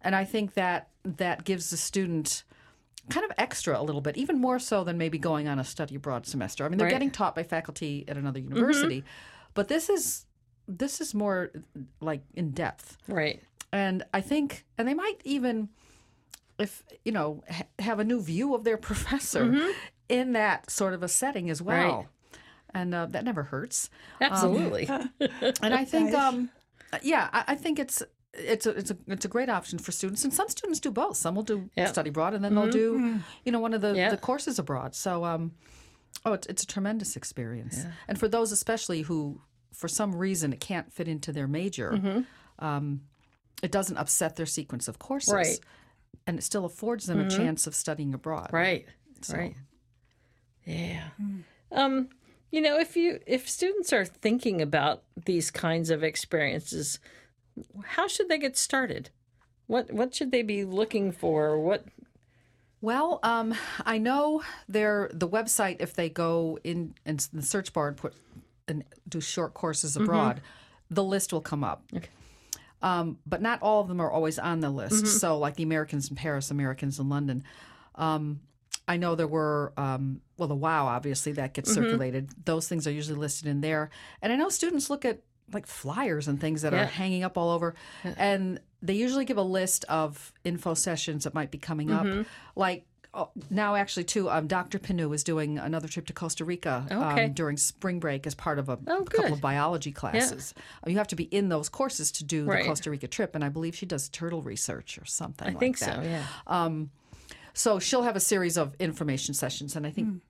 and 0.00 0.16
I 0.16 0.24
think 0.24 0.54
that 0.54 0.88
that 1.04 1.44
gives 1.44 1.68
the 1.70 1.76
student 1.76 2.44
kind 3.10 3.24
of 3.26 3.32
extra 3.36 3.78
a 3.78 3.82
little 3.82 4.00
bit, 4.00 4.16
even 4.16 4.40
more 4.40 4.58
so 4.58 4.82
than 4.82 4.96
maybe 4.96 5.18
going 5.18 5.46
on 5.46 5.58
a 5.58 5.64
study 5.64 5.94
abroad 5.96 6.26
semester. 6.26 6.64
I 6.64 6.68
mean, 6.70 6.78
they're 6.78 6.86
Right. 6.86 6.92
getting 6.92 7.10
taught 7.10 7.34
by 7.34 7.42
faculty 7.42 8.04
at 8.08 8.16
another 8.16 8.40
university, 8.40 9.04
but 9.52 9.68
this 9.68 9.90
is 9.90 10.24
this 10.68 11.00
is 11.00 11.14
more 11.14 11.50
like 12.00 12.22
in 12.34 12.50
depth, 12.52 12.96
right. 13.08 13.42
and 13.72 14.02
I 14.12 14.20
think, 14.20 14.64
and 14.78 14.86
they 14.88 14.94
might 14.94 15.20
even, 15.24 15.68
if 16.58 16.82
you 17.04 17.12
know, 17.12 17.42
ha- 17.50 17.66
have 17.78 17.98
a 18.00 18.04
new 18.04 18.20
view 18.20 18.54
of 18.54 18.64
their 18.64 18.76
professor 18.90 19.70
in 20.08 20.32
that 20.32 20.70
sort 20.70 20.94
of 20.94 21.02
a 21.02 21.08
setting 21.08 21.50
as 21.50 21.60
well. 21.62 21.76
Mm-hmm. 21.76 21.96
Right. 21.98 22.08
And 22.76 22.92
uh, 22.92 23.06
that 23.06 23.24
never 23.24 23.44
hurts 23.44 23.88
Absolutely. 24.20 24.88
and 25.62 25.72
I 25.74 25.84
think, 25.84 26.12
um, 26.12 26.50
yeah, 27.02 27.28
I, 27.32 27.44
I 27.48 27.54
think 27.54 27.78
it's 27.78 28.02
it's 28.32 28.66
a 28.66 28.70
it's 28.70 28.90
a 28.90 28.96
it's 29.06 29.24
a 29.24 29.28
great 29.28 29.48
option 29.48 29.78
for 29.78 29.92
students, 29.92 30.24
and 30.24 30.34
some 30.34 30.48
students 30.48 30.80
do 30.80 30.90
both. 30.90 31.16
Some 31.16 31.36
will 31.36 31.44
do 31.44 31.70
Yeah. 31.76 31.86
study 31.86 32.08
abroad, 32.10 32.34
and 32.34 32.44
then 32.44 32.56
they'll 32.56 32.68
do, 32.70 33.20
you 33.44 33.52
know, 33.52 33.60
one 33.60 33.74
of 33.74 33.80
the, 33.80 33.94
Yeah. 33.94 34.10
the 34.10 34.16
courses 34.16 34.58
abroad. 34.58 34.96
So, 34.96 35.24
um, 35.24 35.52
oh, 36.24 36.32
it's 36.32 36.48
it's 36.48 36.64
a 36.64 36.66
tremendous 36.66 37.14
experience, 37.14 37.86
and 38.08 38.18
for 38.18 38.26
those 38.26 38.50
especially 38.50 39.02
who, 39.02 39.40
for 39.74 39.88
some 39.88 40.14
reason, 40.14 40.52
it 40.52 40.60
can't 40.60 40.92
fit 40.92 41.08
into 41.08 41.32
their 41.32 41.48
major, 41.48 42.24
um, 42.58 43.02
it 43.62 43.70
doesn't 43.72 43.96
upset 43.96 44.36
their 44.36 44.46
sequence 44.46 44.88
of 44.88 44.98
courses, 44.98 45.32
Right. 45.32 45.60
And 46.26 46.38
it 46.38 46.42
still 46.42 46.64
affords 46.64 47.06
them 47.06 47.20
a 47.20 47.28
chance 47.28 47.66
of 47.66 47.74
studying 47.74 48.14
abroad, 48.14 48.50
Right. 48.52 48.86
Right. 49.36 49.56
Yeah. 50.64 51.08
Um, 51.72 52.08
you 52.50 52.60
know, 52.60 52.78
if 52.78 52.96
you 52.96 53.18
if 53.26 53.48
students 53.48 53.92
are 53.92 54.04
thinking 54.04 54.62
about 54.62 55.02
these 55.26 55.50
kinds 55.50 55.90
of 55.90 56.04
experiences, 56.04 57.00
how 57.84 58.06
should 58.06 58.28
they 58.28 58.38
get 58.38 58.56
started? 58.56 59.10
What 59.66 59.92
what 59.92 60.14
should 60.14 60.30
they 60.30 60.42
be 60.42 60.64
looking 60.64 61.10
for? 61.10 61.58
What 61.58 61.84
Well, 62.80 63.18
um, 63.22 63.54
I 63.84 63.98
know 63.98 64.42
their 64.68 65.10
the 65.12 65.28
website. 65.28 65.76
If 65.80 65.94
they 65.94 66.08
go 66.08 66.58
in 66.62 66.94
in 67.04 67.18
the 67.32 67.42
search 67.42 67.72
bar 67.72 67.88
and 67.88 67.96
put 67.96 68.14
and 68.68 68.84
do 69.08 69.20
short 69.20 69.54
courses 69.54 69.96
abroad, 69.96 70.40
the 70.90 71.04
list 71.04 71.32
will 71.32 71.40
come 71.40 71.64
up. 71.64 71.82
Okay. 71.94 72.08
Um, 72.82 73.18
but 73.26 73.40
not 73.40 73.60
all 73.62 73.80
of 73.80 73.88
them 73.88 74.00
are 74.00 74.10
always 74.10 74.38
on 74.38 74.60
the 74.60 74.68
list. 74.70 75.06
So, 75.06 75.38
like 75.38 75.56
the 75.56 75.62
Americans 75.62 76.10
in 76.10 76.16
Paris, 76.16 76.50
Americans 76.50 76.98
in 76.98 77.08
London. 77.08 77.44
Um, 77.94 78.40
I 78.86 78.98
know 78.98 79.14
there 79.14 79.26
were 79.26 79.72
um, 79.78 80.20
well, 80.36 80.48
the 80.48 80.54
WoW 80.54 80.86
obviously 80.86 81.32
that 81.32 81.54
gets 81.54 81.72
circulated. 81.72 82.30
Those 82.44 82.68
things 82.68 82.86
are 82.86 82.90
usually 82.90 83.18
listed 83.18 83.48
in 83.48 83.62
there. 83.62 83.88
And 84.20 84.32
I 84.32 84.36
know 84.36 84.50
students 84.50 84.90
look 84.90 85.06
at 85.06 85.20
like 85.52 85.66
flyers 85.66 86.28
and 86.28 86.38
things 86.40 86.62
that 86.62 86.72
Yeah. 86.74 86.82
are 86.82 86.86
hanging 86.86 87.22
up 87.24 87.38
all 87.38 87.50
over, 87.50 87.74
and 88.16 88.60
they 88.82 88.94
usually 88.94 89.24
give 89.24 89.38
a 89.38 89.42
list 89.42 89.86
of 89.88 90.32
info 90.44 90.74
sessions 90.74 91.24
that 91.24 91.32
might 91.32 91.50
be 91.50 91.58
coming 91.58 91.90
up. 91.90 92.26
Like 92.56 92.84
oh, 93.14 93.30
now, 93.50 93.74
actually, 93.76 94.04
too, 94.04 94.28
um, 94.28 94.46
Dr. 94.46 94.78
Pinou 94.78 95.14
is 95.14 95.22
doing 95.24 95.58
another 95.58 95.88
trip 95.88 96.06
to 96.06 96.12
Costa 96.12 96.44
Rica 96.44 96.86
Okay. 96.90 97.24
um, 97.26 97.32
during 97.32 97.56
spring 97.56 98.00
break 98.00 98.26
as 98.26 98.34
part 98.34 98.58
of 98.58 98.68
a 98.68 98.78
Oh, 98.86 99.04
couple 99.04 99.32
of 99.32 99.40
biology 99.40 99.92
classes. 99.92 100.54
Uh, 100.86 100.90
You 100.90 100.98
have 100.98 101.08
to 101.08 101.16
be 101.16 101.24
in 101.24 101.48
those 101.48 101.68
courses 101.68 102.10
to 102.12 102.24
do 102.24 102.44
Right. 102.44 102.62
the 102.62 102.68
Costa 102.68 102.90
Rica 102.90 103.06
trip, 103.08 103.34
and 103.34 103.44
I 103.44 103.48
believe 103.48 103.74
she 103.74 103.86
does 103.86 104.08
turtle 104.08 104.42
research 104.42 104.98
or 104.98 105.04
something. 105.04 105.46
I 105.48 105.50
like 105.52 105.60
think 105.60 105.78
that. 105.78 105.96
so, 105.96 106.02
yeah. 106.02 106.84
So 107.56 107.78
she'll 107.78 108.02
have 108.02 108.16
a 108.16 108.20
series 108.20 108.56
of 108.56 108.74
information 108.80 109.32
sessions, 109.34 109.76
and 109.76 109.86
I 109.86 109.90
think 109.90 110.20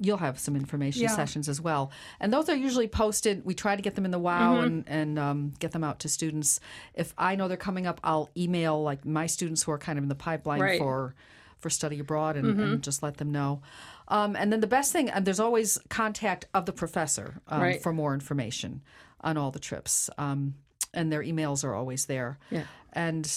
you'll 0.00 0.16
have 0.16 0.36
some 0.40 0.56
information 0.56 1.02
Yeah. 1.02 1.14
sessions 1.14 1.48
as 1.48 1.60
well. 1.60 1.92
And 2.18 2.32
those 2.32 2.48
are 2.48 2.56
usually 2.56 2.88
posted. 2.88 3.44
We 3.44 3.54
try 3.54 3.76
to 3.76 3.82
get 3.82 3.94
them 3.94 4.04
in 4.04 4.10
the 4.10 4.18
WOW 4.18 4.60
and 4.62 4.84
and 4.88 5.16
um, 5.16 5.52
get 5.60 5.70
them 5.70 5.84
out 5.84 6.00
to 6.00 6.08
students. 6.08 6.58
If 6.94 7.14
I 7.16 7.36
know 7.36 7.46
they're 7.46 7.56
coming 7.56 7.86
up, 7.86 8.00
I'll 8.02 8.28
email 8.36 8.82
like 8.82 9.04
my 9.04 9.26
students 9.26 9.62
who 9.62 9.70
are 9.70 9.78
kind 9.78 9.96
of 9.98 10.02
in 10.02 10.08
the 10.08 10.16
pipeline 10.16 10.60
Right. 10.60 10.78
for 10.80 11.14
for 11.62 11.70
study 11.70 11.98
abroad 12.00 12.36
and, 12.36 12.60
and 12.60 12.82
just 12.82 13.02
let 13.02 13.16
them 13.16 13.30
know. 13.32 13.62
Um, 14.08 14.36
and 14.36 14.52
then 14.52 14.60
the 14.60 14.66
best 14.66 14.92
thing, 14.92 15.08
and 15.08 15.24
there's 15.24 15.40
always 15.40 15.78
contact 15.88 16.44
of 16.52 16.66
the 16.66 16.72
professor 16.72 17.40
um, 17.48 17.62
Right. 17.62 17.82
for 17.82 17.92
more 17.92 18.12
information 18.12 18.82
on 19.20 19.36
all 19.38 19.50
the 19.52 19.60
trips. 19.60 20.10
Um, 20.18 20.54
and 20.92 21.10
their 21.10 21.22
emails 21.22 21.64
are 21.64 21.74
always 21.74 22.06
there. 22.06 22.38
Yeah. 22.50 22.64
And 22.92 23.32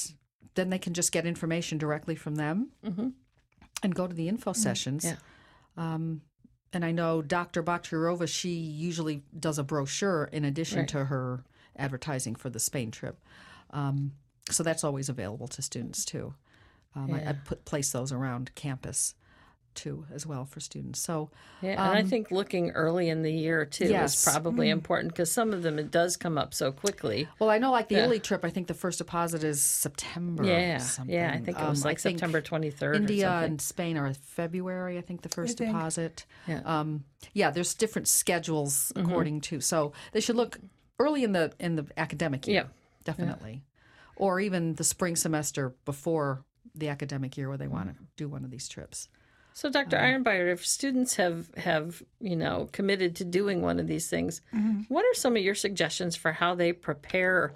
then 0.56 0.70
they 0.72 0.80
can 0.80 0.94
just 0.94 1.12
get 1.12 1.26
information 1.26 1.78
directly 1.78 2.16
from 2.16 2.36
them 2.36 2.72
and 3.84 3.94
go 3.96 4.08
to 4.08 4.14
the 4.14 4.28
info 4.28 4.52
sessions. 4.54 5.06
Yeah. 5.06 5.16
Um, 5.78 6.22
and 6.74 6.84
I 6.84 6.92
know 6.92 7.22
Dr. 7.22 7.64
Bakhtiyarova, 7.64 8.28
she 8.28 8.50
usually 8.50 9.24
does 9.40 9.60
a 9.60 9.64
brochure 9.64 10.26
in 10.34 10.44
addition 10.44 10.80
Right. 10.80 10.88
to 10.90 11.06
her 11.06 11.44
advertising 11.78 12.36
for 12.36 12.50
the 12.50 12.60
Spain 12.60 12.90
trip. 12.92 13.24
Um, 13.70 14.14
so 14.50 14.64
that's 14.64 14.84
always 14.84 15.10
available 15.10 15.48
to 15.50 15.62
students 15.62 16.04
too. 16.06 16.34
Um, 16.96 17.14
I, 17.14 17.30
I 17.30 17.34
put 17.34 17.66
place 17.66 17.92
those 17.92 18.12
around 18.12 18.54
campus. 18.56 19.16
too, 19.76 20.06
as 20.14 20.26
well 20.26 20.46
for 20.46 20.62
students. 20.62 21.02
So 21.02 21.30
Yeah, 21.62 21.72
and 21.72 21.98
I 21.98 22.04
think 22.10 22.32
looking 22.32 22.72
early 22.72 23.10
in 23.10 23.24
the 23.24 23.32
year 23.34 23.66
too 23.66 23.84
Um, 23.86 23.92
Yes. 23.92 24.16
Mm. 24.16 24.28
is 24.28 24.34
probably 24.34 24.70
important 24.70 25.12
because 25.12 25.30
some 25.30 25.52
of 25.52 25.64
them 25.64 25.78
it 25.80 25.92
does 25.92 26.16
come 26.16 26.38
up 26.38 26.54
so 26.54 26.72
quickly. 26.72 27.28
Well, 27.40 27.50
I 27.50 27.58
know 27.58 27.72
like 27.74 27.90
the 27.90 27.98
Italy 27.98 28.22
trip, 28.22 28.46
I 28.46 28.50
think 28.52 28.68
the 28.68 28.74
first 28.74 29.00
deposit 29.00 29.44
is 29.44 29.62
September. 29.62 30.46
Yeah, 30.46 30.78
something. 30.78 31.14
yeah, 31.14 31.32
I 31.34 31.40
think 31.44 31.60
it 31.60 31.68
was 31.68 31.82
Um, 31.84 31.90
like 31.90 32.00
think 32.00 32.20
September 32.20 32.40
twenty 32.40 32.72
third. 32.72 32.96
India 32.96 33.28
or 33.28 33.32
something. 33.32 33.50
and 33.52 33.62
Spain 33.62 33.98
are 33.98 34.14
February, 34.14 34.98
I 34.98 35.02
think 35.02 35.24
the 35.24 35.30
first 35.30 35.58
think. 35.58 35.72
deposit. 35.72 36.26
Yeah. 36.48 36.62
Um, 36.64 37.04
yeah, 37.34 37.52
there's 37.52 37.74
different 37.74 38.08
schedules 38.08 38.94
Mm-hmm. 38.96 39.10
according 39.10 39.42
to. 39.42 39.60
So 39.60 39.92
they 40.14 40.22
should 40.22 40.38
look 40.38 40.58
early 41.00 41.26
in 41.26 41.34
the 41.34 41.52
in 41.60 41.76
the 41.76 41.86
academic 41.98 42.48
year. 42.48 42.56
Yeah. 42.56 42.68
Definitely. 43.04 43.64
Or 44.16 44.40
even 44.40 44.76
the 44.76 44.86
spring 44.86 45.18
semester 45.18 45.76
before 45.84 46.46
the 46.76 46.90
academic 46.90 47.38
year 47.38 47.48
where 47.50 47.58
they 47.58 47.68
want 47.68 47.88
to 47.90 47.94
Mm-hmm. 47.96 48.04
do 48.18 48.28
one 48.28 48.44
of 48.44 48.52
these 48.52 48.68
trips. 48.68 49.08
So, 49.54 49.70
Dr. 49.70 49.98
Um, 49.98 50.04
Ironbiter, 50.04 50.52
if 50.52 50.66
students 50.66 51.16
have 51.16 51.50
have 51.56 52.04
you 52.20 52.36
know 52.36 52.68
committed 52.74 53.16
to 53.18 53.24
doing 53.26 53.62
one 53.62 53.80
of 53.80 53.88
these 53.88 54.10
things, 54.10 54.42
Mm-hmm. 54.54 54.82
what 54.94 55.06
are 55.06 55.14
some 55.14 55.36
of 55.38 55.42
your 55.44 55.56
suggestions 55.56 56.16
for 56.16 56.34
how 56.34 56.56
they 56.56 56.74
prepare 56.74 57.54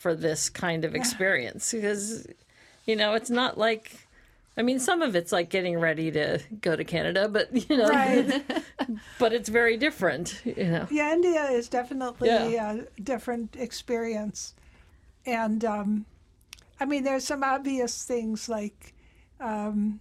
for 0.00 0.14
this 0.14 0.48
kind 0.50 0.84
of 0.84 0.94
experience? 1.00 1.70
Because 1.72 2.26
you 2.84 2.96
know, 2.96 3.14
it's 3.14 3.30
not 3.30 3.56
like. 3.58 4.02
I 4.58 4.62
mean, 4.62 4.78
some 4.78 5.02
of 5.02 5.14
it's 5.14 5.32
like 5.32 5.50
getting 5.50 5.78
ready 5.78 6.10
to 6.12 6.38
go 6.62 6.74
to 6.74 6.82
Canada, 6.82 7.28
but 7.28 7.68
you 7.68 7.76
know, 7.76 7.88
Right. 7.90 8.42
but 9.18 9.34
it's 9.34 9.50
very 9.50 9.76
different. 9.76 10.40
You 10.46 10.64
know, 10.64 10.86
Yeah, 10.90 11.12
India 11.12 11.44
is 11.50 11.68
definitely 11.68 12.28
Yeah. 12.28 12.72
a 12.96 13.00
different 13.02 13.54
experience. 13.54 14.54
And 15.26 15.62
um, 15.62 16.06
I 16.80 16.84
mean, 16.84 17.04
there's 17.04 17.24
some 17.24 17.42
obvious 17.42 18.04
things 18.04 18.48
like, 18.48 18.94
um, 19.40 20.00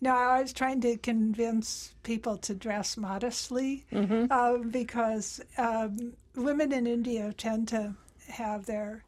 you 0.00 0.08
know, 0.08 0.14
I 0.16 0.40
was 0.42 0.52
trying 0.52 0.80
to 0.82 0.96
convince 0.96 1.94
people 2.02 2.36
to 2.38 2.54
dress 2.54 2.96
modestly 2.96 3.84
uh, 4.30 4.58
because 4.58 5.40
um, 5.58 6.12
women 6.36 6.72
in 6.72 6.86
India 6.86 7.32
tend 7.36 7.68
to 7.68 7.94
have 8.28 8.66
their 8.66 9.04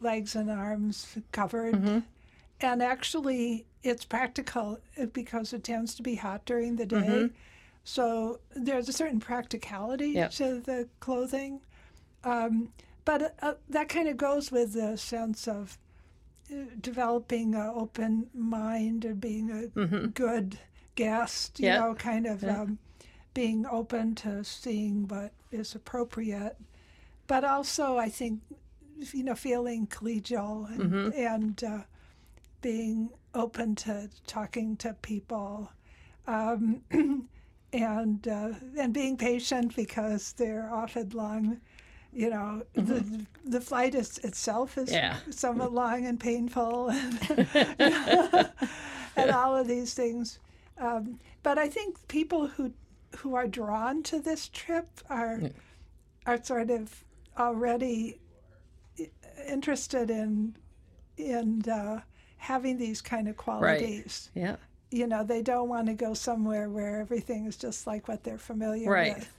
legs 0.00 0.34
and 0.36 0.50
arms 0.50 1.06
covered. 1.32 2.04
And 2.60 2.82
actually, 2.82 3.66
it's 3.82 4.04
practical 4.04 4.78
uh, 5.00 5.06
because 5.06 5.52
it 5.52 5.62
tends 5.64 5.94
to 5.96 6.02
be 6.02 6.14
hot 6.16 6.44
during 6.46 6.76
the 6.76 6.86
day. 6.86 7.30
So 7.84 8.40
there's 8.54 8.88
a 8.88 8.92
certain 8.92 9.20
practicality 9.20 10.08
Yep. 10.10 10.30
to 10.32 10.60
the 10.60 10.88
clothing. 11.00 11.60
Um, 12.24 12.70
but 13.04 13.36
uh, 13.42 13.54
that 13.68 13.88
kind 13.88 14.08
of 14.08 14.16
goes 14.16 14.50
with 14.50 14.72
the 14.72 14.96
sense 14.98 15.46
of 15.46 15.78
developing 16.80 17.54
an 17.54 17.72
open 17.74 18.28
mind 18.34 19.04
and 19.04 19.20
being 19.20 19.50
a 19.50 20.06
good 20.08 20.58
guest, 20.94 21.60
you 21.60 21.66
Yeah. 21.66 21.78
know, 21.80 21.94
kind 21.94 22.26
of 22.26 22.44
um, 22.44 22.78
being 23.34 23.66
open 23.66 24.14
to 24.16 24.42
seeing 24.44 25.08
what 25.08 25.32
is 25.50 25.74
appropriate. 25.74 26.56
But 27.26 27.44
also, 27.44 27.96
I 27.98 28.08
think, 28.08 28.40
you 29.12 29.24
know, 29.24 29.34
feeling 29.34 29.86
collegial 29.88 30.68
and, 30.70 31.12
and 31.14 31.64
uh, 31.64 31.82
being 32.62 33.10
open 33.34 33.74
to 33.76 34.08
talking 34.26 34.76
to 34.78 34.94
people. 35.02 35.70
Um, 36.26 36.82
and 37.72 38.26
uh, 38.28 38.50
and 38.78 38.92
being 38.94 39.16
patient 39.16 39.74
because 39.76 40.32
they're 40.34 40.72
often 40.72 41.10
long. 41.10 41.60
You 42.12 42.30
know, 42.30 42.62
the 42.74 43.04
the 43.44 43.60
flight 43.60 43.94
is, 43.94 44.18
itself 44.18 44.78
is 44.78 44.90
Yeah. 44.92 45.16
somewhat 45.30 45.72
long 45.72 46.06
and 46.06 46.18
painful, 46.18 46.88
and, 46.90 47.18
and 49.16 49.30
all 49.30 49.56
of 49.56 49.68
these 49.68 49.94
things. 49.94 50.38
Um, 50.78 51.18
but 51.42 51.58
I 51.58 51.68
think 51.68 52.06
people 52.08 52.46
who 52.48 52.72
who 53.18 53.34
are 53.34 53.46
drawn 53.46 54.02
to 54.04 54.20
this 54.20 54.48
trip 54.48 54.88
are 55.08 55.40
are 56.26 56.42
sort 56.42 56.70
of 56.70 57.04
already 57.38 58.18
interested 59.48 60.10
in 60.10 60.56
in 61.16 61.62
uh, 61.70 62.00
having 62.38 62.78
these 62.78 63.00
kind 63.00 63.28
of 63.28 63.36
qualities 63.36 64.30
yeah, 64.34 64.56
you 64.90 65.06
know, 65.06 65.24
they 65.24 65.42
don't 65.42 65.68
want 65.68 65.86
to 65.88 65.94
go 65.94 66.14
somewhere 66.14 66.68
where 66.68 67.00
everything 67.00 67.46
is 67.46 67.56
just 67.56 67.86
like 67.86 68.06
what 68.08 68.22
they're 68.24 68.38
familiar 68.38 68.90
Right. 68.90 69.16
with. 69.16 69.32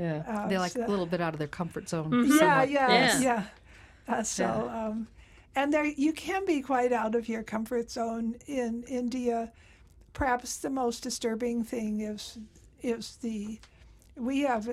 Yeah. 0.00 0.22
Uh, 0.26 0.48
They 0.48 0.58
like 0.58 0.72
so- 0.72 0.86
a 0.86 0.88
little 0.88 1.06
bit 1.06 1.20
out 1.20 1.32
of 1.34 1.38
their 1.38 1.48
comfort 1.60 1.88
zone. 1.88 2.10
yeah, 2.26 2.38
somewhat. 2.38 2.70
yeah, 2.70 2.88
Yes. 2.88 3.22
yeah. 3.22 3.42
Uh, 4.08 4.22
so, 4.24 4.46
um, 4.74 5.06
and 5.54 5.72
there 5.72 5.84
you 5.84 6.12
can 6.12 6.44
be 6.46 6.62
quite 6.62 6.92
out 6.92 7.14
of 7.14 7.28
your 7.28 7.42
comfort 7.44 7.90
zone 7.90 8.36
in 8.46 8.82
India. 8.88 9.52
Perhaps 10.12 10.58
the 10.58 10.70
most 10.70 11.02
disturbing 11.02 11.64
thing 11.64 12.00
is 12.00 12.38
is 12.82 13.16
the 13.22 13.58
we 14.16 14.40
have 14.40 14.68
uh, 14.68 14.72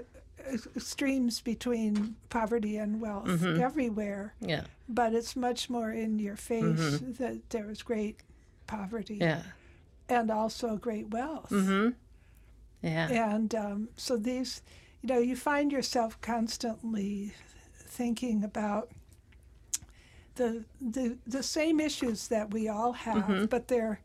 extremes 0.76 1.42
between 1.42 2.16
poverty 2.30 2.78
and 2.78 3.02
wealth 3.02 3.28
Mm-hmm. 3.28 3.62
everywhere, 3.62 4.34
yeah, 4.40 4.64
but 4.90 5.14
it's 5.14 5.36
much 5.36 5.70
more 5.70 5.92
in 5.92 6.20
your 6.20 6.36
face 6.38 7.00
that 7.20 7.50
there 7.50 7.70
is 7.70 7.84
great 7.84 8.16
poverty 8.66 9.20
Mm-hmm. 9.20 9.42
yeah, 10.10 10.18
and 10.18 10.32
also 10.32 10.78
great 10.78 11.10
wealth. 11.12 11.50
Mm-hmm. 11.52 11.90
yeah. 12.82 13.34
And 13.34 13.54
um, 13.56 13.90
so 13.98 14.18
these, 14.18 14.62
you 15.02 15.10
know, 15.10 15.20
you 15.20 15.36
find 15.36 15.72
yourself 15.72 16.20
constantly 16.22 17.34
thinking 17.76 18.44
about 18.44 18.90
the 20.36 20.64
the 20.82 21.18
the 21.26 21.44
same 21.44 21.80
issues 21.80 22.28
that 22.28 22.52
we 22.52 22.68
all 22.68 22.94
have, 22.94 23.16
Mm-hmm. 23.24 23.46
but 23.46 23.68
they're 23.68 24.00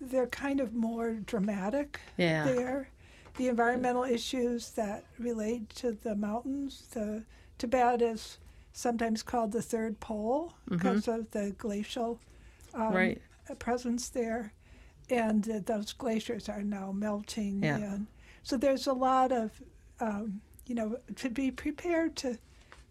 they're 0.00 0.26
kind 0.26 0.60
of 0.60 0.74
more 0.74 1.14
dramatic 1.14 2.00
Yeah. 2.16 2.44
there. 2.44 2.88
The 3.36 3.48
environmental 3.48 4.04
issues 4.04 4.70
that 4.72 5.04
relate 5.18 5.68
to 5.76 5.92
the 5.92 6.14
mountains. 6.14 6.86
The 6.92 7.24
Tibet 7.58 8.02
is 8.02 8.38
sometimes 8.72 9.22
called 9.22 9.52
the 9.52 9.62
third 9.62 9.98
pole 10.00 10.54
because 10.68 11.08
of 11.08 11.30
the 11.32 11.54
glacial 11.58 12.20
um, 12.74 12.80
Mm-hmm. 12.82 12.94
Right. 12.94 13.22
presence 13.58 14.08
there, 14.08 14.52
and 15.10 15.48
uh, 15.50 15.60
those 15.64 15.92
glaciers 15.92 16.48
are 16.48 16.62
now 16.62 16.92
melting. 16.92 17.62
Yeah. 17.62 17.76
And 17.94 18.06
so 18.42 18.56
there's 18.56 18.86
a 18.86 18.92
lot 18.92 19.32
of, 19.32 19.50
um, 20.00 20.40
you 20.66 20.74
know, 20.74 20.98
to 21.16 21.28
be 21.28 21.50
prepared 21.50 22.16
to 22.16 22.38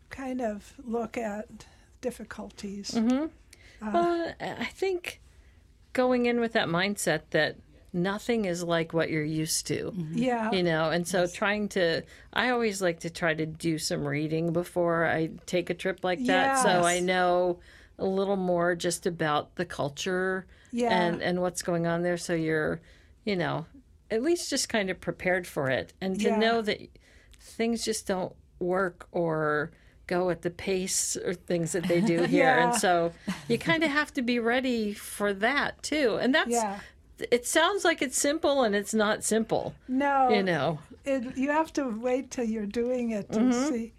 kind 0.09 0.41
of 0.41 0.73
look 0.85 1.17
at 1.17 1.65
difficulties. 2.01 2.91
Mm-hmm. 2.91 3.91
Well, 3.93 4.33
I 4.39 4.65
think 4.65 5.19
going 5.93 6.25
in 6.25 6.39
with 6.39 6.53
that 6.53 6.67
mindset 6.67 7.21
that 7.31 7.57
nothing 7.91 8.45
is 8.45 8.63
like 8.63 8.93
what 8.93 9.09
you're 9.09 9.23
used 9.23 9.67
to. 9.67 9.93
Yeah. 10.11 10.51
You 10.51 10.63
know, 10.63 10.89
and 10.89 11.07
so 11.07 11.27
trying 11.27 11.69
to, 11.69 12.03
I 12.31 12.49
always 12.49 12.81
like 12.81 13.01
to 13.01 13.09
try 13.09 13.33
to 13.33 13.45
do 13.45 13.77
some 13.77 14.05
reading 14.05 14.53
before 14.53 15.05
I 15.05 15.31
take 15.45 15.69
a 15.69 15.73
trip 15.73 16.03
like 16.03 16.23
that. 16.25 16.63
So 16.63 16.83
I 16.83 16.99
know 16.99 17.59
a 17.99 18.05
little 18.05 18.37
more 18.37 18.75
just 18.75 19.05
about 19.05 19.55
the 19.55 19.65
culture 19.65 20.45
Yeah. 20.71 20.89
and, 20.89 21.21
and 21.21 21.41
what's 21.41 21.61
going 21.61 21.85
on 21.85 22.01
there. 22.01 22.17
So 22.17 22.33
you're, 22.33 22.81
you 23.25 23.35
know, 23.35 23.65
at 24.13 24.21
least 24.21 24.49
just 24.49 24.69
kind 24.69 24.89
of 24.89 25.01
prepared 25.01 25.47
for 25.47 25.69
it 25.69 25.93
and 25.99 26.19
to 26.19 26.27
Yeah. 26.29 26.37
know 26.37 26.61
that 26.61 26.79
things 27.39 27.83
just 27.83 28.07
don't 28.07 28.33
work 28.59 29.07
or 29.11 29.71
go 30.07 30.29
at 30.29 30.41
the 30.41 30.49
pace 30.49 31.17
or 31.17 31.33
things 31.33 31.71
that 31.71 31.83
they 31.87 31.99
do 32.01 32.23
here. 32.35 32.45
Yeah. 32.45 32.63
And 32.71 32.75
so 32.79 33.11
you 33.47 33.57
kind 33.57 33.83
of 33.83 33.89
have 33.91 34.13
to 34.13 34.21
be 34.21 34.39
ready 34.39 34.93
for 34.93 35.33
that 35.33 35.81
too. 35.81 36.17
And 36.21 36.33
that's, 36.35 36.51
Yeah. 36.51 36.79
it 37.31 37.45
sounds 37.45 37.83
like 37.85 38.01
it's 38.01 38.17
simple 38.19 38.63
and 38.63 38.75
it's 38.75 38.93
not 38.93 39.23
simple, 39.23 39.73
No. 39.87 40.29
you 40.29 40.43
know. 40.43 40.79
it, 41.05 41.35
you 41.37 41.49
have 41.51 41.71
to 41.73 41.87
wait 41.89 42.31
till 42.31 42.45
you're 42.45 42.65
doing 42.65 43.11
it 43.11 43.31
to 43.31 43.39
Mm-hmm. 43.39 43.67
see. 43.73 43.93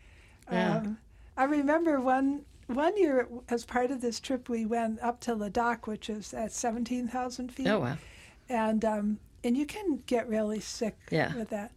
Yeah. 0.50 0.76
Um, 0.78 0.98
I 1.36 1.44
remember 1.44 2.00
one 2.00 2.44
one 2.66 2.96
year 2.96 3.28
as 3.50 3.64
part 3.66 3.90
of 3.90 4.00
this 4.00 4.18
trip, 4.20 4.48
we 4.48 4.64
went 4.64 4.98
up 5.02 5.20
to 5.20 5.34
Ladakh, 5.36 5.86
which 5.86 6.08
is 6.08 6.32
at 6.32 6.50
seventeen 6.52 7.08
thousand 7.08 7.52
feet. 7.52 7.66
Oh, 7.68 7.80
wow. 7.80 7.96
and 8.48 8.82
um, 8.86 9.18
and 9.44 9.56
you 9.56 9.66
can 9.66 10.02
get 10.06 10.26
really 10.28 10.60
sick 10.60 10.96
Yeah. 11.10 11.34
with 11.36 11.50
that. 11.50 11.70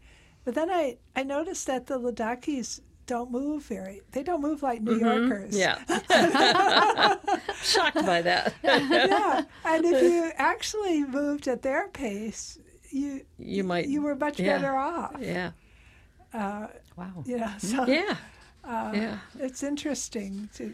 But 0.45 0.55
then 0.55 0.69
I 0.71 0.97
I 1.15 1.23
noticed 1.23 1.67
that 1.67 1.85
the 1.87 1.99
Ladakhis 1.99 2.79
don't 3.05 3.31
move 3.31 3.63
very. 3.63 4.01
They 4.11 4.23
don't 4.23 4.41
move 4.41 4.63
like 4.63 4.81
New 4.81 4.99
Yorkers. 4.99 5.55
Mm-hmm. 5.57 5.91
Yeah. 6.11 7.15
Shocked 7.63 8.05
by 8.05 8.21
that. 8.21 8.53
yeah. 8.63 9.43
And 9.65 9.85
if 9.85 10.01
you 10.01 10.31
actually 10.37 11.03
moved 11.05 11.47
at 11.47 11.61
their 11.61 11.87
pace, 11.89 12.59
you 12.91 13.21
You 13.37 13.63
might. 13.63 13.87
you 13.87 14.01
were 14.01 14.15
much 14.15 14.39
yeah. 14.39 14.57
better 14.57 14.75
off. 14.75 15.15
Yeah. 15.19 15.51
Wow. 16.33 17.23
You 17.25 17.37
know, 17.37 17.51
so 17.59 17.85
Yeah. 17.87 18.15
Uh, 18.63 18.91
yeah. 18.93 19.19
it's 19.39 19.63
interesting 19.63 20.49
to 20.55 20.73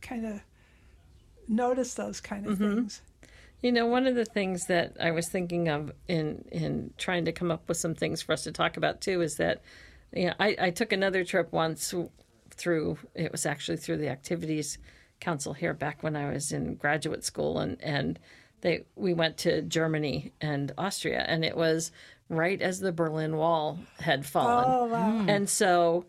kind 0.00 0.24
of 0.26 0.40
notice 1.48 1.94
those 1.94 2.20
kind 2.20 2.46
of 2.46 2.58
Mm-hmm. 2.58 2.74
things. 2.76 3.02
You 3.64 3.72
know, 3.72 3.86
one 3.86 4.06
of 4.06 4.14
the 4.14 4.26
things 4.26 4.66
that 4.66 4.94
I 5.00 5.10
was 5.10 5.30
thinking 5.30 5.70
of 5.70 5.90
in 6.06 6.44
in 6.52 6.92
trying 6.98 7.24
to 7.24 7.32
come 7.32 7.50
up 7.50 7.66
with 7.66 7.78
some 7.78 7.94
things 7.94 8.20
for 8.20 8.32
us 8.34 8.44
to 8.44 8.52
talk 8.52 8.76
about 8.76 9.00
too 9.00 9.22
is 9.22 9.36
that, 9.36 9.62
you 10.12 10.26
know, 10.26 10.34
I, 10.38 10.54
I 10.60 10.70
took 10.70 10.92
another 10.92 11.24
trip 11.24 11.50
once 11.50 11.94
through. 12.50 12.98
It 13.14 13.32
was 13.32 13.46
actually 13.46 13.78
through 13.78 13.96
the 13.96 14.10
Activities 14.10 14.76
Council 15.18 15.54
here 15.54 15.72
back 15.72 16.02
when 16.02 16.14
I 16.14 16.30
was 16.30 16.52
in 16.52 16.74
graduate 16.74 17.24
school, 17.24 17.58
and 17.58 17.80
and 17.82 18.18
they 18.60 18.84
we 18.96 19.14
went 19.14 19.38
to 19.38 19.62
Germany 19.62 20.34
and 20.42 20.70
Austria, 20.76 21.24
and 21.26 21.42
it 21.42 21.56
was 21.56 21.90
right 22.28 22.60
as 22.60 22.80
the 22.80 22.92
Berlin 22.92 23.38
Wall 23.38 23.78
had 23.98 24.26
fallen. 24.26 24.66
Oh, 24.68 24.84
wow. 24.84 25.24
And 25.26 25.48
so, 25.48 26.04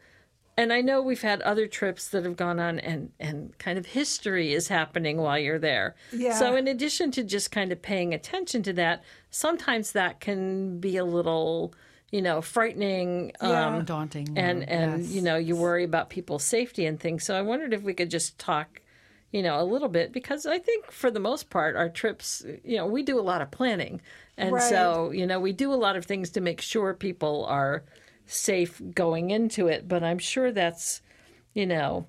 and 0.58 0.72
I 0.72 0.82
know 0.82 1.02
we've 1.02 1.22
had 1.22 1.42
other 1.42 1.68
trips 1.68 2.08
that 2.10 2.24
have 2.24 2.38
gone 2.38 2.60
on, 2.60 2.80
and 2.80 3.12
and 3.20 3.58
kind 3.58 3.78
of 3.78 3.86
history 3.88 4.54
is 4.54 4.68
happening 4.70 5.18
while 5.18 5.38
you're 5.40 5.60
there. 5.60 5.96
Yeah. 6.14 6.38
So, 6.40 6.56
in 6.56 6.68
addition 6.68 7.12
to 7.12 7.24
just 7.24 7.52
kind 7.52 7.72
of 7.72 7.82
paying 7.82 8.14
attention 8.14 8.64
to 8.64 8.74
that, 8.74 9.04
sometimes 9.30 9.92
that 9.94 10.20
can 10.20 10.80
be 10.80 10.98
a 10.98 11.06
little, 11.06 11.74
you 12.12 12.22
know, 12.22 12.42
frightening. 12.42 13.32
Yeah. 13.42 13.68
Um, 13.76 13.86
Daunting. 13.86 14.38
and 14.38 14.68
and 14.70 15.02
yes. 15.04 15.12
you 15.12 15.22
know 15.22 15.36
you 15.36 15.56
worry 15.56 15.84
about 15.84 16.10
people's 16.10 16.44
safety 16.44 16.86
and 16.86 17.00
things 17.00 17.24
so 17.26 17.36
i 17.36 17.42
wondered 17.42 17.74
if 17.74 17.82
we 17.84 17.94
could 17.94 18.10
just 18.10 18.38
talk 18.40 18.82
you 19.32 19.44
know 19.44 19.60
a 19.60 19.64
little 19.66 19.90
bit 19.90 20.14
because 20.14 20.46
i 20.46 20.58
think 20.58 20.90
for 20.92 21.12
the 21.12 21.20
most 21.20 21.50
part 21.50 21.76
our 21.76 21.90
trips 21.90 22.46
you 22.64 22.78
know 22.78 22.86
we 22.86 23.04
do 23.04 23.20
a 23.20 23.22
lot 23.32 23.42
of 23.42 23.52
planning 23.52 24.00
and 24.38 24.54
Right. 24.54 24.64
so 24.70 25.12
you 25.12 25.26
know 25.28 25.40
we 25.40 25.52
do 25.52 25.74
a 25.74 25.76
lot 25.76 25.96
of 25.98 26.06
things 26.06 26.30
to 26.32 26.42
make 26.42 26.62
sure 26.62 26.94
people 26.94 27.46
are 27.46 27.84
safe 28.26 28.82
going 28.94 29.30
into 29.32 29.68
it 29.68 29.88
but 29.88 30.04
i'm 30.04 30.18
sure 30.20 30.52
that's 30.52 31.02
you 31.54 31.66
know 31.66 32.06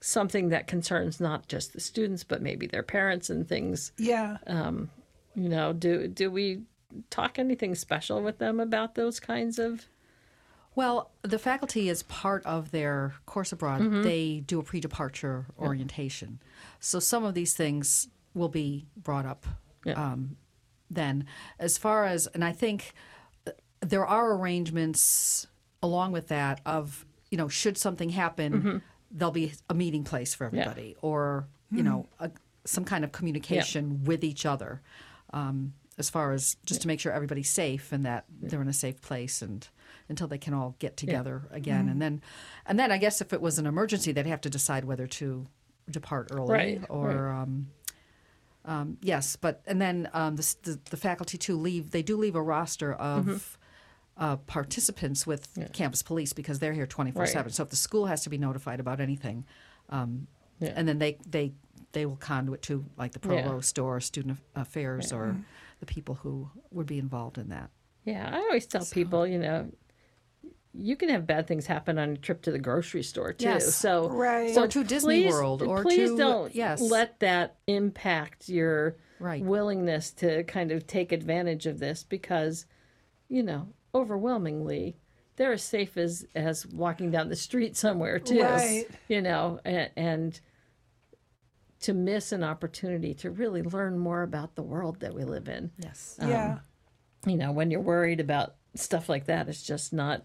something 0.00 0.50
that 0.50 0.66
concerns 0.66 1.20
not 1.20 1.48
just 1.48 1.72
the 1.72 1.80
students 1.80 2.22
but 2.24 2.40
maybe 2.42 2.66
their 2.66 2.82
parents 2.82 3.30
and 3.30 3.48
things 3.48 3.92
Yeah. 3.98 4.38
Um, 4.46 4.90
you 5.34 5.48
know 5.48 5.72
do 5.72 6.08
do 6.08 6.30
we 6.30 6.62
talk 7.10 7.38
anything 7.38 7.74
special 7.74 8.22
with 8.22 8.38
them 8.38 8.60
about 8.60 8.94
those 8.94 9.20
kinds 9.20 9.58
of 9.58 9.86
Well, 10.74 11.10
the 11.22 11.38
faculty, 11.40 11.88
is 11.88 12.02
part 12.04 12.46
of 12.46 12.70
their 12.70 13.14
course 13.26 13.52
abroad, 13.52 13.80
Mm-hmm. 13.80 14.02
they 14.02 14.40
do 14.46 14.60
a 14.60 14.62
pre 14.62 14.80
departure 14.80 15.46
orientation. 15.58 16.38
So 16.80 17.00
some 17.00 17.24
of 17.24 17.34
these 17.34 17.54
things 17.54 18.08
will 18.32 18.48
be 18.48 18.86
brought 18.96 19.26
up 19.26 19.44
Yeah. 19.84 19.94
um, 20.12 20.36
then. 20.90 21.26
As 21.58 21.76
far 21.78 22.04
as, 22.04 22.28
and 22.28 22.44
I 22.44 22.52
think 22.52 22.94
there 23.80 24.06
are 24.06 24.32
arrangements 24.34 25.46
along 25.82 26.12
with 26.12 26.28
that 26.28 26.60
of, 26.66 27.04
you 27.30 27.38
know, 27.38 27.48
should 27.48 27.76
something 27.78 28.10
happen, 28.10 28.52
Mm-hmm. 28.52 28.76
there'll 29.10 29.32
be 29.32 29.52
a 29.70 29.74
meeting 29.74 30.04
place 30.04 30.34
for 30.34 30.44
everybody 30.46 30.96
or, 31.02 31.46
you 31.70 31.82
know, 31.82 32.06
a, 32.18 32.30
some 32.64 32.84
kind 32.84 33.04
of 33.04 33.12
communication 33.12 34.04
with 34.04 34.24
each 34.24 34.44
other. 34.46 34.82
Um, 35.32 35.74
as 35.98 36.08
far 36.10 36.32
as 36.32 36.56
just 36.64 36.82
to 36.82 36.86
make 36.88 37.00
sure 37.00 37.12
everybody's 37.12 37.50
safe 37.50 37.90
and 37.92 38.06
that 38.06 38.24
they're 38.40 38.62
in 38.62 38.68
a 38.68 38.72
safe 38.72 39.00
place 39.02 39.42
and 39.42 39.66
until 40.08 40.28
they 40.28 40.38
can 40.38 40.54
all 40.54 40.76
get 40.78 40.96
together 40.96 41.42
again. 41.50 41.88
And 41.88 42.00
then 42.00 42.22
and 42.66 42.78
then 42.78 42.92
I 42.92 42.98
guess 42.98 43.20
if 43.20 43.32
it 43.32 43.40
was 43.40 43.58
an 43.58 43.66
emergency 43.66 44.12
they'd 44.12 44.26
have 44.26 44.40
to 44.42 44.50
decide 44.50 44.84
whether 44.84 45.06
to 45.08 45.46
depart 45.90 46.28
early 46.30 46.52
Right, 46.52 46.80
or 46.88 47.28
um, 47.30 47.68
um, 48.64 48.96
yes 49.02 49.34
but 49.36 49.60
and 49.66 49.80
then 49.80 50.08
um, 50.12 50.36
the, 50.36 50.54
the 50.62 50.80
the 50.90 50.96
faculty 50.96 51.36
too 51.36 51.56
leave 51.56 51.90
they 51.90 52.02
do 52.02 52.16
leave 52.16 52.36
a 52.36 52.42
roster 52.42 52.92
of 52.94 53.24
Mm-hmm. 53.24 53.36
Uh, 54.18 54.36
participants 54.36 55.26
with 55.26 55.48
campus 55.72 56.02
police 56.02 56.32
because 56.32 56.58
they're 56.58 56.72
here 56.72 56.86
24 56.86 57.26
7 57.26 57.52
so 57.52 57.62
if 57.62 57.70
the 57.70 57.76
school 57.76 58.06
has 58.06 58.22
to 58.24 58.30
be 58.30 58.36
notified 58.38 58.80
about 58.80 59.00
anything 59.00 59.44
um, 59.90 60.26
Yeah. 60.60 60.72
and 60.76 60.88
then 60.88 60.98
they 60.98 61.18
they 61.26 61.52
they 61.92 62.04
will 62.04 62.16
conduit 62.16 62.62
to 62.62 62.84
like 62.96 63.12
the 63.12 63.20
Yeah. 63.22 63.42
provost 63.42 63.78
or 63.78 64.00
student 64.00 64.38
affairs 64.56 65.12
or 65.12 65.36
the 65.80 65.86
people 65.86 66.16
who 66.16 66.50
would 66.72 66.86
be 66.86 66.98
involved 66.98 67.38
in 67.38 67.48
that 67.50 67.70
Yeah, 68.04 68.28
I 68.32 68.38
always 68.38 68.66
tell 68.66 68.84
people, 68.84 69.26
you 69.26 69.38
know, 69.38 69.70
you 70.74 70.96
can 70.96 71.08
have 71.08 71.26
bad 71.26 71.46
things 71.46 71.66
happen 71.66 71.98
on 71.98 72.10
a 72.10 72.16
trip 72.16 72.42
to 72.42 72.50
the 72.50 72.58
grocery 72.58 73.02
store 73.02 73.32
too. 73.32 73.44
Yes. 73.46 73.74
So 73.74 74.08
Right. 74.10 74.54
so 74.54 74.64
Or 74.64 74.68
to 74.68 74.84
Disney 74.84 75.22
please- 75.22 75.32
World, 75.32 75.62
or 75.62 75.82
please 75.82 76.10
to- 76.10 76.16
don't 76.16 76.54
yes. 76.54 76.80
let 76.80 77.20
that 77.20 77.56
impact 77.66 78.48
your 78.48 78.96
Right. 79.20 79.42
willingness 79.42 80.10
to 80.14 80.44
kind 80.44 80.70
of 80.72 80.86
take 80.86 81.10
advantage 81.12 81.66
of 81.66 81.78
this 81.80 82.04
because, 82.04 82.66
you 83.28 83.42
know, 83.42 83.68
overwhelmingly 83.94 84.96
they're 85.36 85.52
as 85.52 85.62
safe 85.62 85.96
as 85.96 86.26
as 86.34 86.66
walking 86.66 87.10
down 87.10 87.28
the 87.28 87.36
street 87.36 87.76
somewhere 87.76 88.18
too. 88.18 88.42
Right. 88.42 88.86
You 89.06 89.22
know, 89.22 89.60
and, 89.64 89.90
and 89.96 90.40
to 91.80 91.94
miss 91.94 92.32
an 92.32 92.42
opportunity 92.42 93.14
to 93.14 93.30
really 93.30 93.62
learn 93.62 93.98
more 93.98 94.22
about 94.22 94.56
the 94.56 94.62
world 94.62 95.00
that 95.00 95.14
we 95.14 95.24
live 95.24 95.48
in 95.48 95.70
yes 95.78 96.16
yeah. 96.20 96.58
you 97.24 97.36
know 97.36 97.52
when 97.52 97.70
you're 97.70 97.80
worried 97.80 98.18
about 98.18 98.56
stuff 98.74 99.08
like 99.08 99.26
that 99.26 99.48
it's 99.48 99.62
just 99.62 99.92
not 99.92 100.24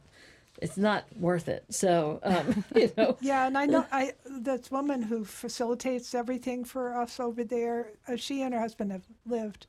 it's 0.62 0.78
not 0.78 1.06
worth 1.16 1.48
it 1.48 1.64
so 1.70 2.20
um 2.24 2.66
you 2.76 2.92
know 2.98 3.18
Yeah, 3.22 3.48
and 3.48 3.58
I 3.58 3.66
know 3.66 3.86
I 3.92 4.14
this 4.26 4.72
woman 4.72 5.04
who 5.04 5.26
facilitates 5.26 6.14
everything 6.14 6.64
for 6.64 6.96
us 6.96 7.20
over 7.20 7.44
there. 7.44 7.92
Uh, 8.08 8.16
she 8.16 8.42
and 8.42 8.54
her 8.54 8.60
husband 8.60 8.92
have 8.92 9.06
lived 9.26 9.66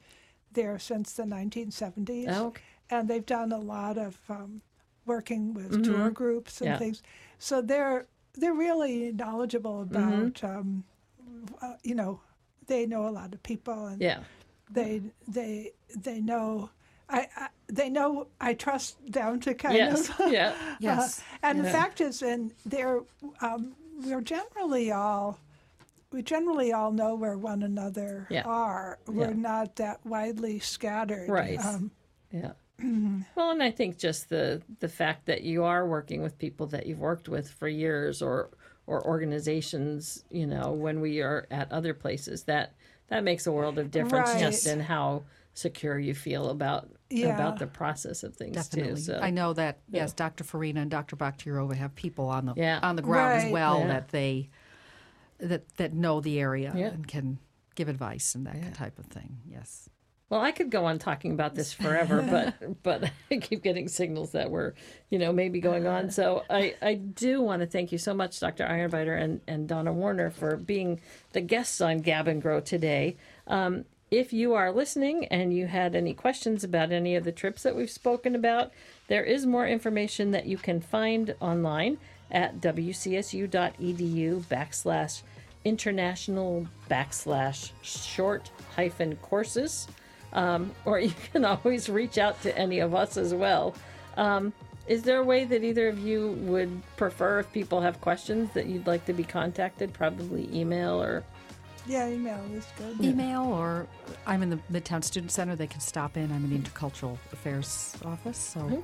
there 0.53 0.79
since 0.79 1.13
the 1.15 1.25
1970s, 1.25 2.27
Oh, 2.29 2.47
okay. 2.47 2.63
And 2.91 3.09
they've 3.09 3.25
done 3.27 3.53
a 3.53 3.59
lot 3.59 3.99
of 3.99 4.19
um, 4.29 4.61
working 5.07 5.55
with 5.55 5.83
tour 5.83 6.11
groups 6.11 6.61
and 6.61 6.71
Mm-hmm. 6.71 6.73
Yeah. 6.75 6.79
things. 6.79 7.03
So 7.39 7.61
they're 7.63 8.07
they're 8.35 8.55
really 8.55 9.13
knowledgeable 9.13 9.83
Mm-hmm. 9.83 10.25
about 10.27 10.45
um, 10.45 10.85
uh, 11.63 11.75
you 11.83 11.95
know 11.95 12.21
they 12.67 12.87
know 12.87 13.07
a 13.09 13.11
lot 13.11 13.33
of 13.35 13.43
people 13.43 13.87
and 13.87 14.01
yeah 14.01 14.21
they 14.71 15.03
they 15.29 15.73
they 15.97 16.21
know. 16.21 16.71
I, 17.07 17.29
I 17.37 17.49
they 17.69 17.91
know 17.91 18.29
I 18.41 18.55
trust 18.55 18.97
them 19.13 19.39
to 19.41 19.53
kind 19.55 19.77
yes 19.77 20.09
of 20.09 20.19
yeah 20.33 20.55
yes 20.81 21.21
uh, 21.21 21.47
and 21.49 21.61
the 21.61 21.71
fact 21.71 22.01
is, 22.01 22.23
and 22.23 22.53
they're 22.65 23.01
um, 23.43 23.75
we're 24.03 24.23
generally 24.23 24.91
all 24.91 25.39
we 26.11 26.23
generally 26.23 26.73
all 26.73 26.93
know 26.93 27.15
where 27.15 27.37
one 27.37 27.63
another 27.63 28.27
Yeah. 28.31 28.43
are. 28.47 28.99
We're 29.07 29.35
Yeah. 29.35 29.37
not 29.37 29.77
that 29.77 30.01
widely 30.07 30.61
scattered. 30.61 31.29
Right. 31.29 31.63
Um, 31.63 31.91
yeah 32.31 32.53
Mm-hmm. 32.83 33.21
well 33.37 33.51
and 33.53 33.63
i 33.63 33.71
think 33.71 33.99
just 33.99 34.29
the 34.29 34.61
the 34.81 34.89
fact 34.89 35.27
that 35.27 35.43
you 35.43 35.63
are 35.65 35.87
working 35.87 36.23
with 36.23 36.37
people 36.39 36.67
that 36.69 36.87
you've 36.87 36.99
worked 36.99 37.29
with 37.29 37.49
for 37.49 37.69
years 37.69 38.21
or 38.21 38.51
or 38.87 39.07
organizations 39.07 40.25
you 40.31 40.47
know 40.47 40.73
when 40.73 41.01
we 41.01 41.21
are 41.21 41.47
at 41.53 41.71
other 41.71 41.95
places 41.95 42.43
that 42.45 42.75
that 43.09 43.23
makes 43.23 43.47
a 43.47 43.53
world 43.53 43.79
of 43.79 43.91
difference 43.93 44.35
just 44.41 44.67
in 44.67 44.81
how 44.81 45.23
secure 45.55 45.99
you 46.01 46.15
feel 46.15 46.51
about 46.51 46.89
Yeah. 47.11 47.33
about 47.35 47.61
the 47.61 47.69
process 47.69 48.25
of 48.25 48.35
things 48.35 48.57
Definitely. 48.57 48.95
too 48.97 49.01
so 49.01 49.21
I 49.23 49.31
know 49.31 49.53
that 49.53 49.79
yes, 49.89 50.13
Dr. 50.13 50.43
Farina 50.43 50.81
and 50.81 50.91
Dr. 50.91 51.15
Bakhtiyarova 51.15 51.77
have 51.77 51.95
people 51.95 52.27
on 52.27 52.47
the 52.47 52.55
Yeah. 52.57 52.81
on 52.83 52.97
the 52.97 53.03
ground 53.03 53.41
as 53.41 53.53
well 53.53 53.79
Yeah. 53.81 53.87
that 53.87 54.09
they 54.09 54.51
that 55.39 55.69
that 55.77 55.93
know 55.95 56.21
the 56.21 56.41
area 56.41 56.73
Yeah. 56.77 56.89
and 56.89 57.07
can 57.07 57.39
give 57.77 57.89
advice 57.89 58.35
and 58.35 58.47
that 58.47 58.75
type 58.75 58.99
of 58.99 59.07
thing. 59.07 59.39
Yes. 59.49 59.89
Well, 60.31 60.41
I 60.41 60.53
could 60.53 60.71
go 60.71 60.87
on 60.87 60.99
talking 60.99 61.33
about 61.33 61.55
this 61.55 61.73
forever, 61.73 62.23
but 62.31 62.83
but 62.83 63.11
I 63.31 63.39
keep 63.39 63.63
getting 63.63 63.89
signals 63.89 64.33
that 64.33 64.51
we're, 64.51 64.73
you 65.11 65.19
know, 65.19 65.33
maybe 65.33 65.61
going 65.61 65.87
on. 65.87 66.11
So 66.11 66.45
I, 66.49 66.75
I 66.83 66.95
do 66.95 67.41
want 67.41 67.61
to 67.61 67.67
thank 67.67 67.93
you 67.93 67.99
so 67.99 68.15
much, 68.15 68.41
Dr. 68.41 68.65
Ironbiter 68.65 69.21
and, 69.21 69.41
and 69.47 69.69
Donna 69.69 69.93
Warner, 69.93 70.31
for 70.31 70.57
being 70.57 71.01
the 71.33 71.41
guests 71.41 71.81
on 71.81 71.99
Gab 71.99 72.29
and 72.29 72.41
Grow 72.41 72.61
today. 72.61 73.17
Um, 73.47 73.85
if 74.11 74.33
you 74.33 74.55
are 74.55 74.71
listening 74.71 75.25
and 75.27 75.53
you 75.53 75.67
had 75.67 75.97
any 75.97 76.15
questions 76.15 76.63
about 76.63 76.93
any 76.93 77.17
of 77.17 77.25
the 77.25 77.33
trips 77.33 77.63
that 77.65 77.75
we've 77.75 77.91
spoken 77.91 78.35
about, 78.35 78.71
there 79.09 79.25
is 79.25 79.45
more 79.45 79.67
information 79.67 80.31
that 80.31 80.47
you 80.47 80.57
can 80.57 80.81
find 80.81 81.35
online 81.41 81.99
at 82.31 82.61
wcsu.edu 82.61 84.41
backslash 84.45 85.23
international 85.65 86.67
backslash 86.91 87.71
short 87.83 88.51
hyphen 88.77 89.17
courses 89.17 89.89
um, 90.35 90.73
or 90.85 90.99
you 91.01 91.15
can 91.33 91.45
always 91.45 91.89
reach 91.89 92.19
out 92.19 92.41
to 92.43 92.57
any 92.57 92.81
of 92.81 92.95
us 92.95 93.17
as 93.17 93.35
well. 93.35 93.75
Um, 94.17 94.53
is 94.87 95.03
there 95.03 95.19
a 95.19 95.25
way 95.25 95.45
that 95.45 95.65
either 95.65 95.89
of 95.89 95.99
you 95.99 96.33
would 96.43 96.83
prefer 96.97 97.41
if 97.41 97.51
people 97.53 97.81
have 97.81 98.01
questions 98.03 98.51
that 98.53 98.67
you'd 98.67 98.87
like 98.87 99.07
to 99.07 99.15
be 99.15 99.25
contacted? 99.25 99.95
Probably 99.95 100.49
email 100.55 101.03
or 101.03 101.25
yeah, 101.87 102.09
email 102.09 102.41
is 102.53 102.67
good. 102.79 103.01
Email 103.01 103.43
or 103.45 103.87
I'm 104.27 104.43
in 104.43 104.51
the 104.51 104.59
Midtown 104.73 105.05
Student 105.05 105.33
Center. 105.33 105.55
They 105.57 105.67
can 105.67 105.81
stop 105.81 106.17
in. 106.17 106.33
I'm 106.33 106.45
in 106.45 106.51
the 106.51 106.59
Intercultural 106.59 107.19
Affairs 107.33 107.97
office, 108.05 108.39
so 108.39 108.61
they 108.61 108.77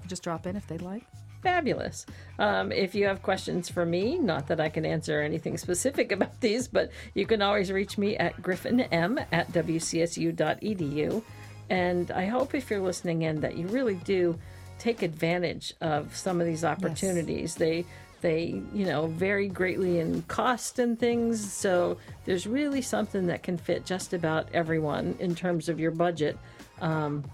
can 0.00 0.08
just 0.08 0.22
drop 0.22 0.46
in 0.46 0.56
if 0.56 0.66
they'd 0.66 0.82
like. 0.82 1.04
Fabulous. 1.42 2.06
Um, 2.38 2.72
if 2.72 2.94
you 2.94 3.06
have 3.06 3.22
questions 3.22 3.68
for 3.68 3.84
me, 3.84 4.18
not 4.18 4.48
that 4.48 4.60
I 4.60 4.68
can 4.68 4.84
answer 4.84 5.20
anything 5.20 5.58
specific 5.58 6.12
about 6.16 6.40
these, 6.40 6.68
but 6.68 6.90
you 7.14 7.26
can 7.26 7.42
always 7.42 7.70
reach 7.72 7.98
me 7.98 8.16
at 8.16 8.40
griffinm 8.42 9.26
at 9.32 9.52
wcsu.edu. 9.52 11.22
And 11.68 12.10
I 12.10 12.26
hope 12.26 12.54
if 12.54 12.70
you're 12.70 12.80
listening 12.80 13.22
in 13.22 13.40
that 13.40 13.56
you 13.56 13.66
really 13.68 13.94
do 13.94 14.38
take 14.78 15.02
advantage 15.02 15.74
of 15.80 16.16
some 16.16 16.40
of 16.40 16.46
these 16.46 16.64
opportunities. 16.64 17.54
They 17.54 17.84
they 18.20 18.62
you 18.74 18.84
know 18.84 19.06
vary 19.06 19.48
greatly 19.48 19.98
in 19.98 20.22
cost 20.22 20.78
and 20.78 20.98
things 20.98 21.52
so 21.52 21.96
there's 22.26 22.46
really 22.46 22.82
something 22.82 23.26
that 23.26 23.42
can 23.42 23.56
fit 23.56 23.86
just 23.86 24.12
about 24.12 24.46
everyone 24.52 25.16
in 25.20 25.34
terms 25.34 25.68
of 25.70 25.80
your 25.80 25.90
budget 25.90 26.38
um, 26.82 27.24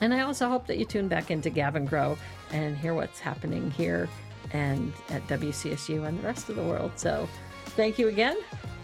and 0.00 0.12
I 0.14 0.20
also 0.20 0.48
hope 0.48 0.66
that 0.66 0.78
you 0.78 0.84
tune 0.84 1.08
back 1.08 1.30
into 1.30 1.50
Gab 1.50 1.76
and 1.76 1.88
Grow 1.88 2.16
and 2.52 2.76
hear 2.76 2.94
what's 2.94 3.20
happening 3.20 3.70
here 3.70 4.08
and 4.52 4.92
at 5.10 5.26
WCSU 5.28 6.06
and 6.06 6.18
the 6.18 6.22
rest 6.22 6.48
of 6.48 6.56
the 6.56 6.62
world. 6.62 6.92
So 6.96 7.28
thank 7.76 7.98
you 7.98 8.08
again 8.08 8.36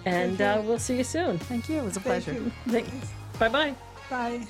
And 0.07 0.41
uh, 0.41 0.63
we'll 0.65 0.79
see 0.79 0.97
you 0.97 1.05
soon. 1.05 1.39
Thank 1.39 1.69
you. 1.69 1.77
It 1.79 1.85
was 1.85 1.97
a 1.97 2.01
Thank 2.01 2.25
pleasure. 2.25 2.41
you. 2.41 2.53
Thanks. 2.69 3.13
Bye 3.39 3.49
bye. 3.49 3.75
Bye. 4.09 4.47